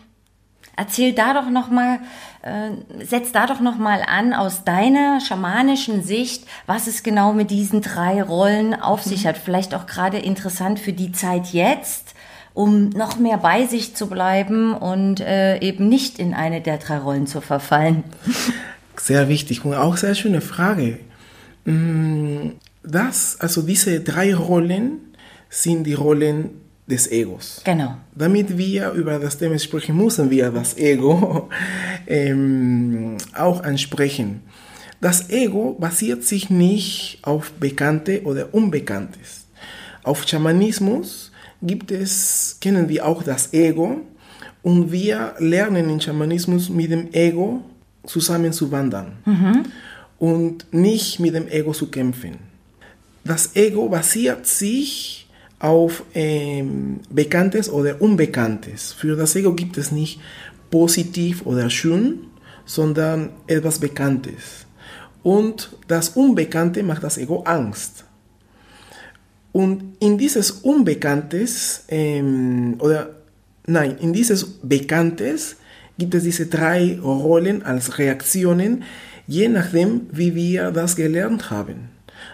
erzähl 0.76 1.12
da 1.12 1.34
doch 1.34 1.48
noch 1.48 1.70
mal, 1.70 2.00
äh, 2.42 3.04
setz 3.04 3.32
da 3.32 3.46
doch 3.46 3.60
noch 3.60 3.76
mal 3.76 4.02
an 4.06 4.32
aus 4.32 4.64
deiner 4.64 5.20
schamanischen 5.20 6.02
Sicht, 6.02 6.44
was 6.66 6.86
es 6.86 7.02
genau 7.02 7.32
mit 7.32 7.50
diesen 7.50 7.82
drei 7.82 8.22
Rollen 8.22 8.74
auf 8.74 9.02
sich 9.02 9.26
hat. 9.26 9.36
Vielleicht 9.36 9.74
auch 9.74 9.86
gerade 9.86 10.18
interessant 10.18 10.80
für 10.80 10.92
die 10.92 11.12
Zeit 11.12 11.48
jetzt, 11.48 12.14
um 12.54 12.88
noch 12.90 13.18
mehr 13.18 13.38
bei 13.38 13.66
sich 13.66 13.94
zu 13.94 14.08
bleiben 14.08 14.74
und 14.74 15.20
äh, 15.20 15.58
eben 15.60 15.88
nicht 15.88 16.18
in 16.18 16.34
eine 16.34 16.60
der 16.60 16.78
drei 16.78 16.98
Rollen 16.98 17.26
zu 17.26 17.40
verfallen. 17.40 18.02
Sehr 18.96 19.28
wichtig 19.28 19.64
und 19.64 19.74
auch 19.74 19.96
sehr 19.96 20.14
schöne 20.14 20.40
Frage. 20.40 20.98
Das, 22.82 23.36
also 23.40 23.62
diese 23.62 24.00
drei 24.00 24.34
Rollen 24.34 25.14
sind 25.48 25.84
die 25.84 25.94
Rollen 25.94 26.50
des 26.90 27.10
Egos. 27.10 27.60
Genau. 27.64 27.96
Damit 28.14 28.56
wir 28.56 28.90
über 28.92 29.18
das 29.18 29.38
Thema 29.38 29.58
sprechen, 29.58 29.96
müssen 29.96 30.30
wir 30.30 30.50
das 30.50 30.76
Ego 30.76 31.48
ähm, 32.06 33.16
auch 33.34 33.62
ansprechen. 33.62 34.42
Das 35.00 35.30
Ego 35.30 35.76
basiert 35.78 36.24
sich 36.24 36.50
nicht 36.50 37.20
auf 37.22 37.52
Bekannte 37.52 38.22
oder 38.24 38.52
Unbekanntes. 38.52 39.46
Auf 40.02 40.26
Schamanismus 40.26 41.32
gibt 41.62 41.90
es, 41.90 42.58
kennen 42.60 42.88
wir 42.88 43.06
auch 43.06 43.22
das 43.22 43.52
Ego 43.52 44.00
und 44.62 44.92
wir 44.92 45.34
lernen 45.38 45.88
in 45.88 46.00
Schamanismus 46.00 46.68
mit 46.68 46.90
dem 46.90 47.12
Ego 47.12 47.62
zusammen 48.04 48.52
zu 48.52 48.70
wandern 48.70 49.12
mhm. 49.24 49.62
und 50.18 50.72
nicht 50.72 51.20
mit 51.20 51.34
dem 51.34 51.48
Ego 51.48 51.72
zu 51.72 51.90
kämpfen 51.90 52.49
das 53.24 53.54
Ego 53.54 53.88
basiert 53.88 54.46
sich 54.46 55.28
auf 55.58 56.04
ähm, 56.14 57.00
Bekanntes 57.10 57.70
oder 57.70 58.00
Unbekanntes. 58.00 58.92
Für 58.92 59.14
das 59.14 59.36
Ego 59.36 59.52
gibt 59.52 59.76
es 59.76 59.92
nicht 59.92 60.20
positiv 60.70 61.44
oder 61.44 61.68
schön, 61.68 62.20
sondern 62.64 63.30
etwas 63.46 63.78
Bekanntes. 63.78 64.66
Und 65.22 65.76
das 65.86 66.10
Unbekannte 66.10 66.82
macht 66.82 67.02
das 67.02 67.18
Ego 67.18 67.42
Angst. 67.42 68.04
Und 69.52 69.96
in 70.00 70.16
dieses 70.16 70.50
Unbekanntes, 70.52 71.84
ähm, 71.88 72.76
oder 72.78 73.10
nein, 73.66 73.98
in 74.00 74.12
dieses 74.12 74.46
Bekanntes 74.62 75.56
gibt 75.98 76.14
es 76.14 76.22
diese 76.22 76.46
drei 76.46 76.98
Rollen 77.02 77.62
als 77.62 77.98
Reaktionen, 77.98 78.84
je 79.26 79.48
nachdem, 79.48 80.06
wie 80.12 80.34
wir 80.34 80.70
das 80.70 80.96
gelernt 80.96 81.50
haben. 81.50 81.89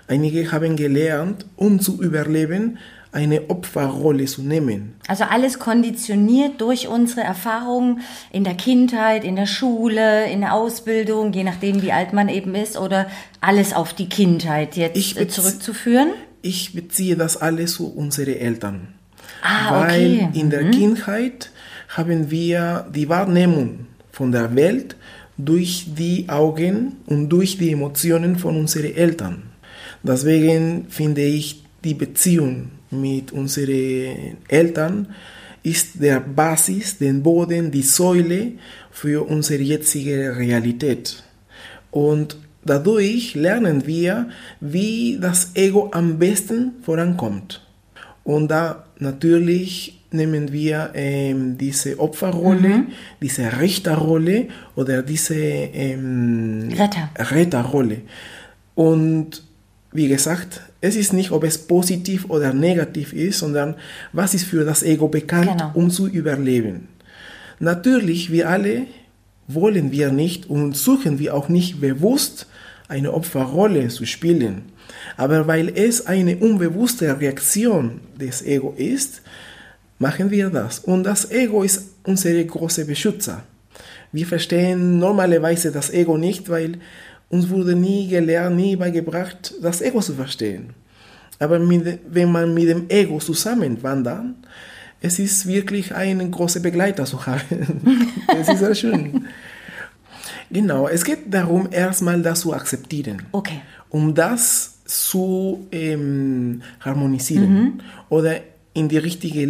Einige 0.09 0.53
haben 0.53 0.77
gelernt, 0.77 1.47
um 1.57 1.81
zu 1.81 2.01
überleben, 2.01 2.79
eine 3.17 3.49
Opferrolle 3.49 4.27
zu 4.27 4.43
nehmen. 4.43 4.95
Also 5.09 5.25
alles 5.25 5.59
konditioniert 5.59 6.61
durch 6.61 6.87
unsere 6.87 7.23
Erfahrungen 7.23 8.01
in 8.31 8.45
der 8.45 8.55
Kindheit, 8.55 9.25
in 9.25 9.37
der 9.37 9.47
Schule, 9.47 10.31
in 10.31 10.43
der 10.43 10.53
Ausbildung, 10.53 11.33
je 11.33 11.43
nachdem, 11.43 11.81
wie 11.83 11.93
alt 11.93 12.13
man 12.13 12.29
eben 12.29 12.55
ist, 12.55 12.77
oder 12.77 13.07
alles 13.41 13.73
auf 13.73 13.95
die 13.95 14.09
Kindheit 14.09 14.77
jetzt 14.77 14.97
ich 14.99 15.29
zurückzuführen? 15.31 16.11
Ich 16.43 16.75
beziehe 16.75 17.17
das 17.17 17.39
alles 17.39 17.75
zu 17.75 17.89
unseren 17.89 18.35
Eltern. 18.35 18.89
Ah, 19.43 19.81
okay. 19.81 20.29
Weil 20.31 20.39
in 20.39 20.51
der 20.51 20.65
mhm. 20.65 20.71
Kindheit 20.73 21.51
haben 21.89 22.31
wir 22.31 22.87
die 22.95 23.09
Wahrnehmung 23.09 23.87
von 24.13 24.31
der 24.31 24.55
Welt 24.55 24.95
durch 25.39 25.87
die 25.97 26.29
Augen 26.29 26.97
und 27.07 27.31
durch 27.31 27.57
die 27.59 27.73
Emotionen 27.73 28.37
von 28.37 28.57
unseren 28.57 28.95
Eltern. 28.95 29.43
Deswegen 30.07 30.87
finde 30.89 31.23
ich, 31.23 31.65
die 31.83 31.95
Beziehung 31.95 32.71
mit 32.91 33.33
unseren 33.33 34.39
Eltern 34.49 35.09
ist 35.63 36.01
der 36.01 36.21
Basis, 36.21 36.99
den 36.99 37.23
Boden, 37.23 37.71
die 37.71 37.83
Säule 37.83 38.53
für 38.93 39.27
unsere 39.29 39.63
jetzige 39.63 40.37
Realität. 40.37 41.23
Und 41.91 42.37
dadurch 42.65 43.35
lernen 43.35 43.87
wir, 43.87 44.29
wie 44.61 45.19
das 45.21 45.51
Ego 45.55 45.91
am 45.93 46.19
besten 46.19 46.73
vorankommt. 46.83 47.63
Und 48.23 48.49
da 48.49 48.85
natürlich 48.99 50.01
nehmen 50.13 50.53
wir 50.53 50.91
ähm, 50.95 51.59
diese 51.59 51.99
Opferrolle, 51.99 52.69
mhm. 52.69 52.87
diese 53.21 53.61
Richterrolle 53.61 54.49
oder 54.77 55.03
diese 55.03 55.35
ähm, 55.35 56.69
Retter. 56.71 57.11
Retterrolle. 57.19 58.03
Und 58.75 59.43
wie 59.97 60.09
gesagt, 60.09 60.61
es 60.81 60.97
ist 60.97 61.12
nicht, 61.12 61.31
ob 61.31 61.45
es 61.45 61.59
positiv 61.59 62.26
oder 62.29 62.53
negativ 62.53 63.12
ist, 63.12 63.38
sondern 63.38 63.75
was 64.12 64.35
ist 64.35 64.45
für 64.45 64.65
das 64.65 64.83
Ego 64.83 65.09
bekannt, 65.09 65.50
genau. 65.53 65.71
um 65.75 65.91
zu 65.91 66.07
überleben. 66.07 66.88
Natürlich, 67.59 68.31
wir 68.31 68.50
alle 68.50 68.83
wollen 69.49 69.93
wir 69.93 70.11
nicht 70.12 70.50
und 70.50 70.76
suchen 70.76 71.19
wir 71.19 71.35
auch 71.35 71.49
nicht 71.49 71.81
bewusst 71.81 72.47
eine 72.88 73.12
Opferrolle 73.12 73.88
zu 73.88 74.07
spielen. 74.07 74.67
Aber 75.17 75.47
weil 75.47 75.71
es 75.75 76.07
eine 76.07 76.37
unbewusste 76.37 77.19
Reaktion 77.21 78.00
des 78.21 78.43
Ego 78.43 78.75
ist, 78.76 79.23
machen 79.99 80.31
wir 80.31 80.50
das. 80.50 80.81
Und 80.81 81.05
das 81.05 81.31
Ego 81.31 81.62
ist 81.62 81.91
unser 82.05 82.43
großer 82.45 82.85
Beschützer. 82.85 83.43
Wir 84.12 84.26
verstehen 84.26 84.99
normalerweise 84.99 85.73
das 85.73 85.91
Ego 85.91 86.17
nicht, 86.17 86.49
weil 86.49 86.79
uns 87.28 87.49
wurde 87.49 87.75
nie 87.75 88.09
gelernt, 88.09 88.56
nie 88.56 88.76
beigebracht, 88.76 89.54
das 89.61 89.80
Ego 89.80 90.00
zu 90.00 90.14
verstehen. 90.14 90.71
Aber 91.38 91.59
mit, 91.59 91.99
wenn 92.09 92.33
man 92.33 92.54
mit 92.54 92.68
dem 92.68 92.88
Ego 92.88 93.18
zusammenwandert, 93.18 94.35
es 95.00 95.18
ist 95.18 95.47
wirklich 95.47 95.95
ein 95.95 96.30
großer 96.30 96.61
Begleiter 96.61 97.04
zu 97.04 97.25
haben. 97.26 98.12
Es 98.38 98.49
ist 98.49 98.59
sehr 98.59 98.75
schön. 98.75 99.26
Genau, 100.50 100.88
es 100.88 101.04
geht 101.04 101.33
darum, 101.33 101.68
erstmal 101.71 102.23
das 102.23 102.40
zu 102.40 102.54
akzeptieren. 102.54 103.23
Okay. 103.33 103.61
Um 103.90 104.14
das 104.14 104.78
zu 104.85 105.66
ähm, 105.73 106.62
harmonisieren 106.80 107.52
mhm. 107.52 107.80
oder 108.09 108.40
in 108.73 108.88
die 108.88 108.99
richtige 108.99 109.42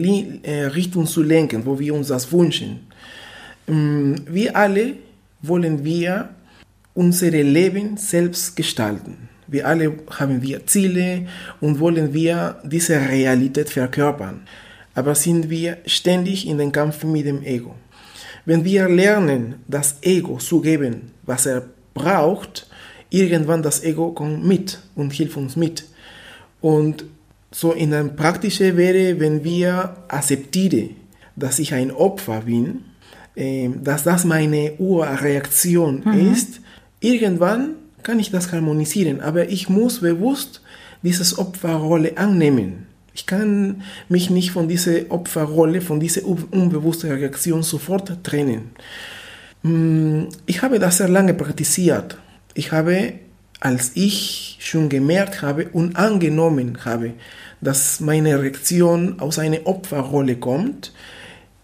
äh, 0.42 0.66
Richtung 0.66 1.06
zu 1.06 1.23
lenken, 1.23 1.66
wo 1.66 1.78
wir 1.78 1.95
uns 1.95 2.09
das 2.09 2.30
wünschen. 2.33 2.87
Ähm, 3.68 4.16
wir 4.26 4.56
alle 4.56 4.95
wollen 5.42 5.85
wir 5.85 6.30
unser 6.97 7.31
Leben 7.31 7.97
selbst 7.97 8.57
gestalten. 8.57 9.29
Wir 9.47 9.69
alle 9.69 9.95
haben 10.11 10.43
wir 10.43 10.67
Ziele 10.67 11.26
und 11.61 11.79
wollen 11.79 12.12
wir 12.12 12.57
diese 12.65 12.97
Realität 12.97 13.71
verkörpern. 13.71 14.41
Aber 14.95 15.15
sind 15.15 15.50
wir 15.50 15.76
ständig 15.87 16.49
in 16.49 16.59
den 16.59 16.73
Kampf 16.73 17.05
mit 17.05 17.26
dem 17.26 17.43
Ego. 17.43 17.75
Wenn 18.45 18.65
wir 18.65 18.88
lernen, 18.88 19.57
das 19.69 19.97
Ego 20.03 20.38
zu 20.38 20.61
geben, 20.61 21.12
was 21.23 21.47
er 21.47 21.65
braucht, 21.95 22.67
irgendwann 23.11 23.62
das 23.62 23.85
Ego 23.85 24.12
kommt 24.12 24.45
mit 24.45 24.81
und 24.95 25.12
hilft 25.12 25.37
uns 25.37 25.55
mit. 25.55 25.85
Und 26.61 27.05
so 27.50 27.73
in 27.73 27.93
einem 27.93 28.17
praktischen 28.17 28.76
wäre, 28.76 29.21
wenn 29.21 29.45
wir 29.45 29.97
akzeptieren, 30.09 30.97
dass 31.37 31.59
ich 31.59 31.75
ein 31.75 31.91
Opfer 31.91 32.41
bin, 32.41 32.85
äh, 33.35 33.69
dass 33.83 34.05
das 34.05 34.25
meine 34.25 34.73
Urreaktion 34.79 36.03
mhm. 36.05 36.33
ist, 36.33 36.61
Irgendwann 37.07 37.77
kann 38.03 38.19
ich 38.19 38.33
das 38.33 38.51
harmonisieren, 38.51 39.21
aber 39.21 39.49
ich 39.49 39.69
muss 39.69 40.01
bewusst 40.01 40.61
diese 41.03 41.39
Opferrolle 41.39 42.19
annehmen. 42.19 42.89
Ich 43.15 43.27
kann 43.27 43.83
mich 44.09 44.29
nicht 44.29 44.51
von 44.51 44.67
dieser 44.67 45.09
Opferrolle, 45.11 45.81
von 45.83 46.01
dieser 46.01 46.27
unbewussten 46.27 47.13
Reaktion 47.13 47.63
sofort 47.63 48.25
trennen. 48.25 48.73
Mm, 49.63 50.25
ich 50.47 50.63
habe 50.63 50.81
das 50.81 50.97
sehr 50.97 51.09
lange 51.09 51.33
praktiziert. 51.35 52.19
Ich 52.55 52.73
habe, 52.73 53.13
als 53.61 53.93
ich 53.95 54.57
schon 54.59 54.89
gemerkt 54.89 55.43
habe 55.43 55.69
und 55.69 55.95
angenommen 55.95 56.85
habe, 56.85 57.13
dass 57.61 58.01
meine 58.01 58.43
Reaktion 58.43 59.21
aus 59.21 59.39
einer 59.39 59.65
Opferrolle 59.65 60.35
kommt, 60.35 60.93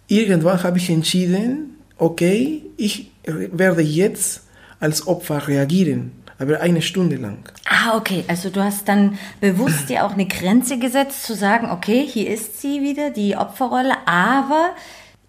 irgendwann 0.07 0.63
habe 0.63 0.79
ich 0.79 0.89
entschieden, 0.89 1.79
okay, 1.99 2.63
ich 2.77 3.11
werde 3.25 3.83
jetzt 3.83 4.43
als 4.83 5.07
Opfer 5.07 5.49
reagieren 5.49 6.12
aber 6.43 6.61
eine 6.61 6.83
Stunde 6.83 7.17
lang. 7.17 7.39
Ah, 7.69 7.97
okay. 7.97 8.25
Also 8.27 8.51
du 8.51 8.62
hast 8.62 8.89
dann 8.89 9.17
bewusst 9.41 9.89
dir 9.89 10.05
auch 10.05 10.12
eine 10.12 10.27
Grenze 10.27 10.79
gesetzt, 10.79 11.23
zu 11.25 11.35
sagen, 11.35 11.71
okay, 11.71 12.05
hier 12.07 12.29
ist 12.29 12.61
sie 12.61 12.83
wieder, 12.83 13.11
die 13.11 13.37
Opferrolle, 13.37 13.95
aber 14.07 14.71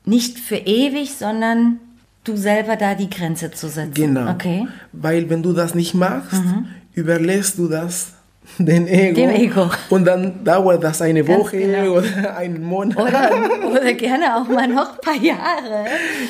nicht 0.05 0.39
für 0.39 0.55
ewig, 0.55 1.13
sondern 1.13 1.79
du 2.23 2.35
selber 2.35 2.75
da 2.75 2.95
die 2.95 3.09
Grenze 3.09 3.51
zu 3.51 3.69
setzen. 3.69 3.93
Genau. 3.93 4.31
Okay. 4.31 4.67
Weil 4.91 5.29
wenn 5.29 5.43
du 5.43 5.53
das 5.53 5.75
nicht 5.75 5.93
machst, 5.93 6.43
mhm. 6.43 6.67
überlässt 6.93 7.59
du 7.59 7.67
das 7.67 8.12
den 8.57 8.87
Ego. 8.87 9.15
Dem 9.15 9.29
Ego. 9.29 9.69
Und 9.89 10.05
dann 10.05 10.43
dauert 10.43 10.83
das 10.83 11.01
eine 11.01 11.27
Woche 11.27 11.57
genau. 11.57 11.97
oder 11.97 12.35
einen 12.37 12.63
Monat. 12.63 12.97
Oder, 12.97 13.31
oder, 13.71 13.93
gerne 13.93 14.35
auch 14.35 14.47
mal 14.47 14.67
noch 14.67 14.93
ein 14.93 15.01
paar 15.01 15.21
Jahre. 15.21 15.85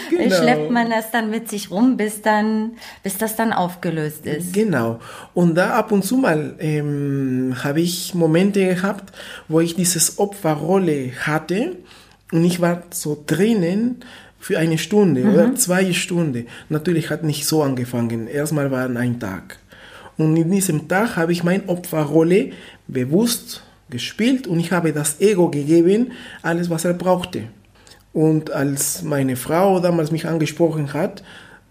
Genau. 0.10 0.36
Schleppt 0.36 0.72
man 0.72 0.90
das 0.90 1.12
dann 1.12 1.30
mit 1.30 1.50
sich 1.50 1.72
rum, 1.72 1.98
bis, 1.98 2.22
dann, 2.22 2.74
bis 3.02 3.18
das 3.18 3.36
dann 3.36 3.52
aufgelöst 3.52 4.26
ist. 4.26 4.54
Genau. 4.54 5.00
Und 5.34 5.56
da 5.56 5.72
ab 5.72 5.92
und 5.92 6.04
zu 6.04 6.18
mal 6.18 6.56
ähm, 6.60 7.56
habe 7.64 7.82
ich 7.82 8.14
Momente 8.14 8.66
gehabt, 8.66 9.14
wo 9.48 9.60
ich 9.60 9.76
dieses 9.76 10.20
Opferrolle 10.20 11.12
hatte 11.22 11.78
und 12.32 12.44
ich 12.44 12.62
war 12.62 12.84
so 12.90 13.22
drinnen 13.26 14.04
für 14.40 14.58
eine 14.60 14.78
Stunde 14.78 15.22
mhm. 15.22 15.34
oder 15.34 15.56
zwei 15.56 15.94
Stunden. 15.94 16.48
Natürlich 16.70 17.10
hat 17.10 17.24
nicht 17.24 17.46
so 17.46 17.64
angefangen. 17.64 18.28
Erstmal 18.28 18.72
war 18.72 18.90
ein 18.90 19.20
Tag. 19.20 19.60
Und 20.18 20.36
in 20.38 20.52
diesem 20.52 20.88
Tag 20.88 21.16
habe 21.16 21.32
ich 21.32 21.44
meine 21.44 21.68
Opferrolle 21.68 22.52
bewusst 22.88 23.64
gespielt 23.90 24.48
und 24.48 24.60
ich 24.60 24.72
habe 24.72 24.94
das 24.94 25.20
Ego 25.22 25.50
gegeben, 25.50 26.12
alles 26.42 26.70
was 26.70 26.86
er 26.86 26.94
brauchte. 26.94 27.44
Und 28.12 28.52
als 28.52 29.02
meine 29.02 29.36
Frau 29.36 29.80
damals 29.80 30.12
mich 30.12 30.28
angesprochen 30.28 30.94
hat, 30.94 31.24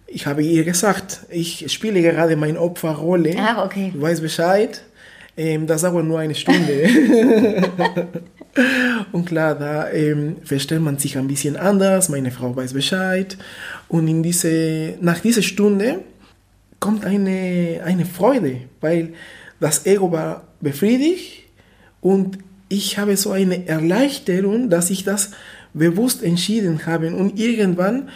ich 0.06 0.26
habe 0.26 0.42
ihr 0.42 0.64
gesagt, 0.64 1.20
ich 1.30 1.72
spiele 1.72 2.02
gerade 2.02 2.36
meine 2.36 2.60
Opferrolle. 2.60 3.34
Ah, 3.38 3.64
okay. 3.64 3.92
Du 3.94 4.02
weißt 4.02 4.20
Bescheid. 4.20 4.82
Ähm, 5.36 5.66
das 5.66 5.80
dauert 5.80 6.04
nur 6.04 6.18
eine 6.18 6.34
Stunde. 6.34 6.88
und 9.12 9.24
klar, 9.24 9.54
da 9.54 9.90
ähm, 9.90 10.36
verstellt 10.44 10.82
man 10.82 10.98
sich 10.98 11.16
ein 11.16 11.28
bisschen 11.28 11.56
anders. 11.56 12.10
Meine 12.10 12.30
Frau 12.30 12.54
weiß 12.54 12.74
Bescheid. 12.74 13.38
Und 13.88 14.06
in 14.08 14.22
diese, 14.22 14.94
nach 15.00 15.20
dieser 15.20 15.42
Stunde 15.42 16.00
kommt 16.82 17.04
eine, 17.06 17.80
eine 17.84 18.04
Freude, 18.04 18.62
weil 18.80 19.14
das 19.60 19.86
Ego 19.86 20.10
war 20.10 20.48
befriedigt 20.60 21.44
und 22.00 22.38
ich 22.68 22.98
habe 22.98 23.16
so 23.16 23.30
eine 23.30 23.68
Erleichterung, 23.68 24.68
dass 24.68 24.90
ich 24.90 25.04
das 25.04 25.30
bewusst 25.72 26.22
entschieden 26.22 26.84
habe. 26.84 27.14
Und 27.14 27.38
irgendwann 27.38 28.08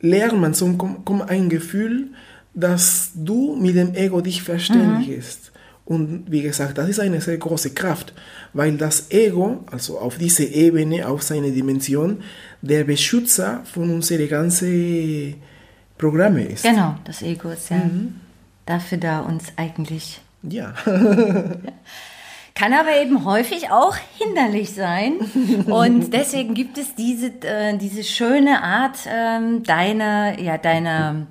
lernt 0.00 0.40
man 0.40 0.54
so 0.54 0.72
kommt 0.72 1.28
ein 1.28 1.50
Gefühl, 1.50 2.08
dass 2.54 3.10
du 3.14 3.56
mit 3.56 3.76
dem 3.76 3.94
Ego 3.94 4.20
dich 4.22 4.42
verständigst. 4.42 5.52
Mhm. 5.52 5.94
Und 5.94 6.24
wie 6.30 6.42
gesagt, 6.42 6.78
das 6.78 6.88
ist 6.88 7.00
eine 7.00 7.20
sehr 7.20 7.36
große 7.36 7.70
Kraft, 7.70 8.14
weil 8.52 8.76
das 8.76 9.10
Ego, 9.10 9.64
also 9.70 9.98
auf 9.98 10.18
dieser 10.18 10.48
Ebene, 10.48 11.06
auf 11.06 11.22
seine 11.22 11.50
Dimension, 11.50 12.22
der 12.62 12.84
Beschützer 12.84 13.62
von 13.64 13.90
unserer 13.90 14.26
ganzen 14.26 15.34
Programme 16.00 16.42
ist. 16.42 16.62
Genau, 16.62 16.94
das 17.04 17.22
Ego 17.22 17.50
ist 17.50 17.68
ja 17.70 17.76
mhm. 17.76 18.20
dafür 18.64 18.98
da, 18.98 19.20
uns 19.20 19.52
eigentlich. 19.56 20.20
Ja. 20.42 20.72
Kann 22.54 22.72
aber 22.72 23.00
eben 23.00 23.24
häufig 23.24 23.70
auch 23.70 23.96
hinderlich 24.18 24.74
sein. 24.74 25.18
Und 25.66 26.10
deswegen 26.12 26.54
gibt 26.54 26.78
es 26.78 26.94
diese, 26.94 27.26
äh, 27.42 27.76
diese 27.76 28.02
schöne 28.02 28.62
Art 28.62 28.98
ähm, 29.06 29.62
deiner, 29.62 30.38
ja, 30.40 30.58
deiner 30.58 31.26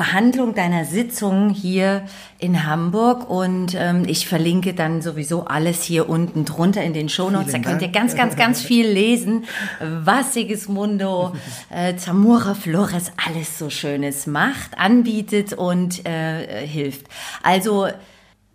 Behandlung 0.00 0.54
deiner 0.54 0.86
Sitzung 0.86 1.50
hier 1.50 2.06
in 2.38 2.64
Hamburg 2.64 3.28
und 3.28 3.76
ähm, 3.78 4.04
ich 4.06 4.26
verlinke 4.26 4.72
dann 4.72 5.02
sowieso 5.02 5.44
alles 5.44 5.82
hier 5.82 6.08
unten 6.08 6.46
drunter 6.46 6.82
in 6.82 6.94
den 6.94 7.10
Shownotes. 7.10 7.52
Da 7.52 7.58
könnt 7.58 7.82
ihr 7.82 7.88
ganz, 7.88 8.16
ganz, 8.16 8.34
ganz 8.34 8.62
viel 8.62 8.88
lesen, 8.88 9.44
was 9.78 10.32
Sigismundo 10.32 11.34
äh, 11.68 11.96
Zamora 11.96 12.54
Flores 12.54 13.12
alles 13.28 13.58
so 13.58 13.68
Schönes 13.68 14.26
macht, 14.26 14.78
anbietet 14.78 15.52
und 15.52 16.06
äh, 16.06 16.66
hilft. 16.66 17.04
Also 17.42 17.88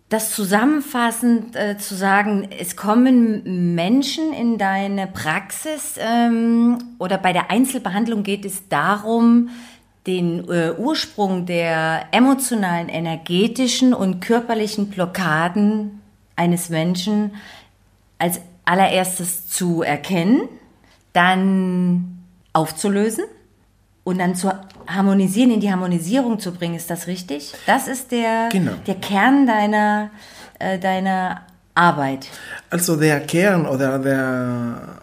das 0.08 0.32
zusammenfassend 0.32 1.54
äh, 1.54 1.78
zu 1.78 1.94
sagen, 1.94 2.48
es 2.58 2.74
kommen 2.74 3.74
Menschen 3.76 4.32
in 4.32 4.58
deine 4.58 5.06
Praxis 5.06 5.94
ähm, 5.98 6.78
oder 6.98 7.18
bei 7.18 7.32
der 7.32 7.52
Einzelbehandlung 7.52 8.24
geht 8.24 8.44
es 8.44 8.68
darum, 8.68 9.50
den 10.06 10.48
äh, 10.48 10.72
Ursprung 10.76 11.46
der 11.46 12.06
emotionalen, 12.12 12.88
energetischen 12.88 13.92
und 13.92 14.20
körperlichen 14.20 14.88
Blockaden 14.88 16.00
eines 16.36 16.68
Menschen 16.68 17.32
als 18.18 18.40
allererstes 18.64 19.48
zu 19.48 19.82
erkennen, 19.82 20.48
dann 21.12 22.22
aufzulösen 22.52 23.24
und 24.04 24.18
dann 24.18 24.34
zu 24.34 24.52
harmonisieren, 24.86 25.50
in 25.50 25.60
die 25.60 25.70
Harmonisierung 25.70 26.38
zu 26.38 26.52
bringen. 26.52 26.76
Ist 26.76 26.90
das 26.90 27.06
richtig? 27.06 27.52
Das 27.66 27.88
ist 27.88 28.12
der, 28.12 28.48
genau. 28.50 28.72
der 28.86 28.94
Kern 28.96 29.46
deiner, 29.46 30.10
äh, 30.58 30.78
deiner 30.78 31.42
Arbeit. 31.74 32.28
Also 32.70 32.96
der 32.96 33.20
Kern 33.20 33.66
oder 33.66 33.98
der, 33.98 34.98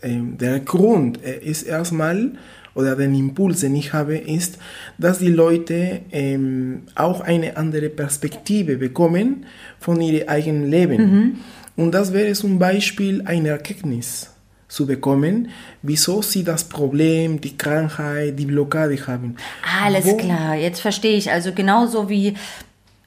äh, 0.00 0.18
der 0.18 0.60
Grund 0.60 1.22
äh, 1.24 1.38
ist 1.38 1.62
erstmal, 1.62 2.32
oder 2.78 2.94
den 2.94 3.12
Impuls, 3.12 3.60
den 3.60 3.74
ich 3.74 3.92
habe, 3.92 4.16
ist, 4.16 4.56
dass 4.98 5.18
die 5.18 5.32
Leute 5.32 6.02
ähm, 6.12 6.82
auch 6.94 7.20
eine 7.20 7.56
andere 7.56 7.88
Perspektive 7.88 8.76
bekommen 8.76 9.46
von 9.80 10.00
ihrem 10.00 10.28
eigenen 10.28 10.70
Leben. 10.70 11.02
Mhm. 11.02 11.38
Und 11.74 11.90
das 11.90 12.12
wäre 12.12 12.34
zum 12.34 12.60
Beispiel 12.60 13.22
eine 13.24 13.48
Erkenntnis 13.48 14.30
zu 14.68 14.86
bekommen, 14.86 15.48
wieso 15.82 16.22
sie 16.22 16.44
das 16.44 16.68
Problem, 16.68 17.40
die 17.40 17.58
Krankheit, 17.58 18.38
die 18.38 18.46
Blockade 18.46 18.96
haben. 19.08 19.34
Alles 19.82 20.04
Wo 20.04 20.16
klar, 20.16 20.54
jetzt 20.54 20.78
verstehe 20.80 21.16
ich. 21.16 21.32
Also 21.32 21.52
genauso 21.52 22.08
wie, 22.08 22.34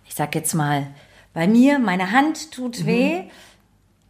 ich 0.06 0.14
sag 0.14 0.36
jetzt 0.36 0.54
mal, 0.54 0.88
bei 1.34 1.48
mir, 1.48 1.80
meine 1.80 2.12
Hand 2.12 2.52
tut 2.52 2.82
mhm. 2.82 2.88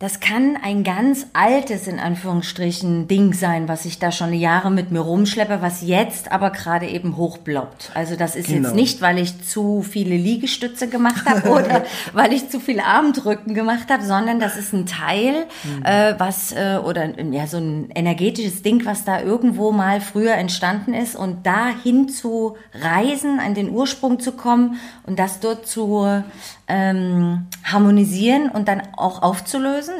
Das 0.01 0.19
kann 0.19 0.57
ein 0.59 0.83
ganz 0.83 1.27
altes, 1.33 1.85
in 1.85 1.99
Anführungsstrichen, 1.99 3.07
Ding 3.07 3.33
sein, 3.33 3.67
was 3.67 3.85
ich 3.85 3.99
da 3.99 4.11
schon 4.11 4.33
Jahre 4.33 4.71
mit 4.71 4.89
mir 4.89 5.01
rumschleppe, 5.01 5.61
was 5.61 5.83
jetzt 5.83 6.31
aber 6.31 6.49
gerade 6.49 6.87
eben 6.87 7.17
hochbloppt. 7.17 7.91
Also 7.93 8.15
das 8.15 8.35
ist 8.35 8.47
genau. 8.47 8.69
jetzt 8.69 8.75
nicht, 8.75 9.01
weil 9.01 9.19
ich 9.19 9.43
zu 9.43 9.83
viele 9.83 10.17
Liegestütze 10.17 10.87
gemacht 10.87 11.27
habe 11.27 11.49
oder 11.51 11.83
weil 12.13 12.33
ich 12.33 12.49
zu 12.49 12.59
viel 12.59 12.79
Armdrücken 12.79 13.53
gemacht 13.53 13.91
habe, 13.91 14.03
sondern 14.03 14.39
das 14.39 14.57
ist 14.57 14.73
ein 14.73 14.87
Teil, 14.87 15.45
mhm. 15.63 15.85
äh, 15.85 16.19
was, 16.19 16.51
äh, 16.51 16.79
oder 16.83 17.07
ja, 17.31 17.45
so 17.45 17.57
ein 17.57 17.91
energetisches 17.93 18.63
Ding, 18.63 18.83
was 18.85 19.05
da 19.05 19.21
irgendwo 19.21 19.71
mal 19.71 20.01
früher 20.01 20.33
entstanden 20.33 20.95
ist 20.95 21.15
und 21.15 21.45
dahin 21.45 22.09
zu 22.09 22.57
reisen, 22.73 23.39
an 23.39 23.53
den 23.53 23.69
Ursprung 23.69 24.19
zu 24.19 24.31
kommen 24.31 24.79
und 25.05 25.19
das 25.19 25.39
dort 25.41 25.67
zu 25.67 26.23
ähm, 26.67 27.45
harmonisieren 27.63 28.49
und 28.49 28.67
dann 28.67 28.81
auch 28.97 29.21
aufzulösen? 29.21 29.90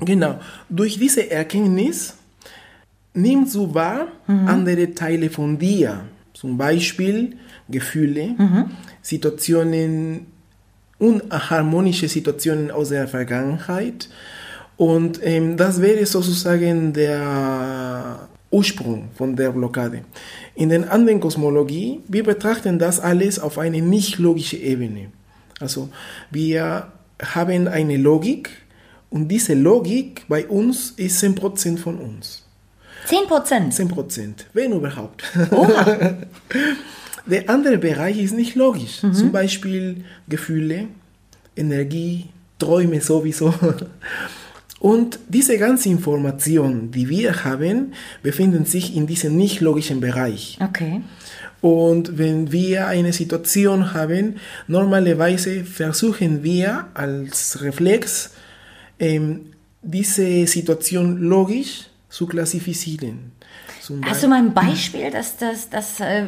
Genau. 0.00 0.40
Durch 0.68 0.98
diese 0.98 1.30
Erkenntnis 1.30 2.14
nimmst 3.14 3.54
du 3.54 3.74
wahr 3.74 4.08
mhm. 4.26 4.48
andere 4.48 4.94
Teile 4.94 5.30
von 5.30 5.58
dir. 5.58 6.04
Zum 6.32 6.56
Beispiel 6.56 7.36
Gefühle, 7.68 8.34
mhm. 8.38 8.70
Situationen, 9.02 10.26
unharmonische 10.98 12.08
Situationen 12.08 12.70
aus 12.70 12.88
der 12.88 13.08
Vergangenheit. 13.08 14.08
Und 14.76 15.20
ähm, 15.22 15.56
das 15.56 15.80
wäre 15.80 16.04
sozusagen 16.06 16.92
der 16.92 18.28
Ursprung 18.50 19.08
von 19.14 19.36
der 19.36 19.50
Blockade. 19.50 20.04
In 20.54 20.68
der 20.68 20.90
anderen 20.92 21.20
Kosmologie, 21.20 22.00
wir 22.08 22.24
betrachten 22.24 22.78
das 22.78 23.00
alles 23.00 23.38
auf 23.38 23.58
eine 23.58 23.80
nicht 23.80 24.18
logische 24.18 24.56
Ebene. 24.56 25.08
Also 25.60 25.88
wir 26.30 26.88
haben 27.22 27.68
eine 27.68 27.96
Logik 27.96 28.50
und 29.12 29.28
diese 29.28 29.54
Logik 29.54 30.24
bei 30.26 30.46
uns 30.46 30.94
ist 30.96 31.22
10% 31.22 31.76
von 31.76 31.98
uns. 31.98 32.44
10%? 33.08 33.76
10%, 33.76 34.32
wenn 34.54 34.72
überhaupt. 34.72 35.24
Oha. 35.50 36.16
Der 37.26 37.48
andere 37.48 37.78
Bereich 37.78 38.18
ist 38.18 38.34
nicht 38.34 38.54
logisch. 38.56 39.02
Mhm. 39.02 39.12
Zum 39.12 39.32
Beispiel 39.32 40.04
Gefühle, 40.28 40.88
Energie, 41.54 42.30
Träume 42.58 43.00
sowieso. 43.00 43.54
Und 44.80 45.20
diese 45.28 45.58
ganze 45.58 45.90
Information, 45.90 46.90
die 46.90 47.08
wir 47.08 47.44
haben, 47.44 47.92
befinden 48.22 48.64
sich 48.64 48.96
in 48.96 49.06
diesem 49.06 49.36
nicht 49.36 49.60
logischen 49.60 50.00
Bereich. 50.00 50.58
Okay. 50.60 51.02
Und 51.60 52.18
wenn 52.18 52.50
wir 52.50 52.88
eine 52.88 53.12
Situation 53.12 53.94
haben, 53.94 54.36
normalerweise 54.66 55.64
versuchen 55.64 56.42
wir 56.42 56.86
als 56.94 57.62
Reflex, 57.62 58.30
ähm, 59.02 59.52
diese 59.82 60.46
Situation 60.46 61.18
logisch 61.18 61.86
zu 62.08 62.26
klassifizieren. 62.26 63.32
Zum 63.80 64.04
Hast 64.04 64.22
du 64.22 64.28
mal 64.28 64.38
ein 64.38 64.54
Beispiel, 64.54 65.10
dass, 65.10 65.36
dass, 65.36 65.68
dass, 65.68 65.98
äh, 65.98 66.24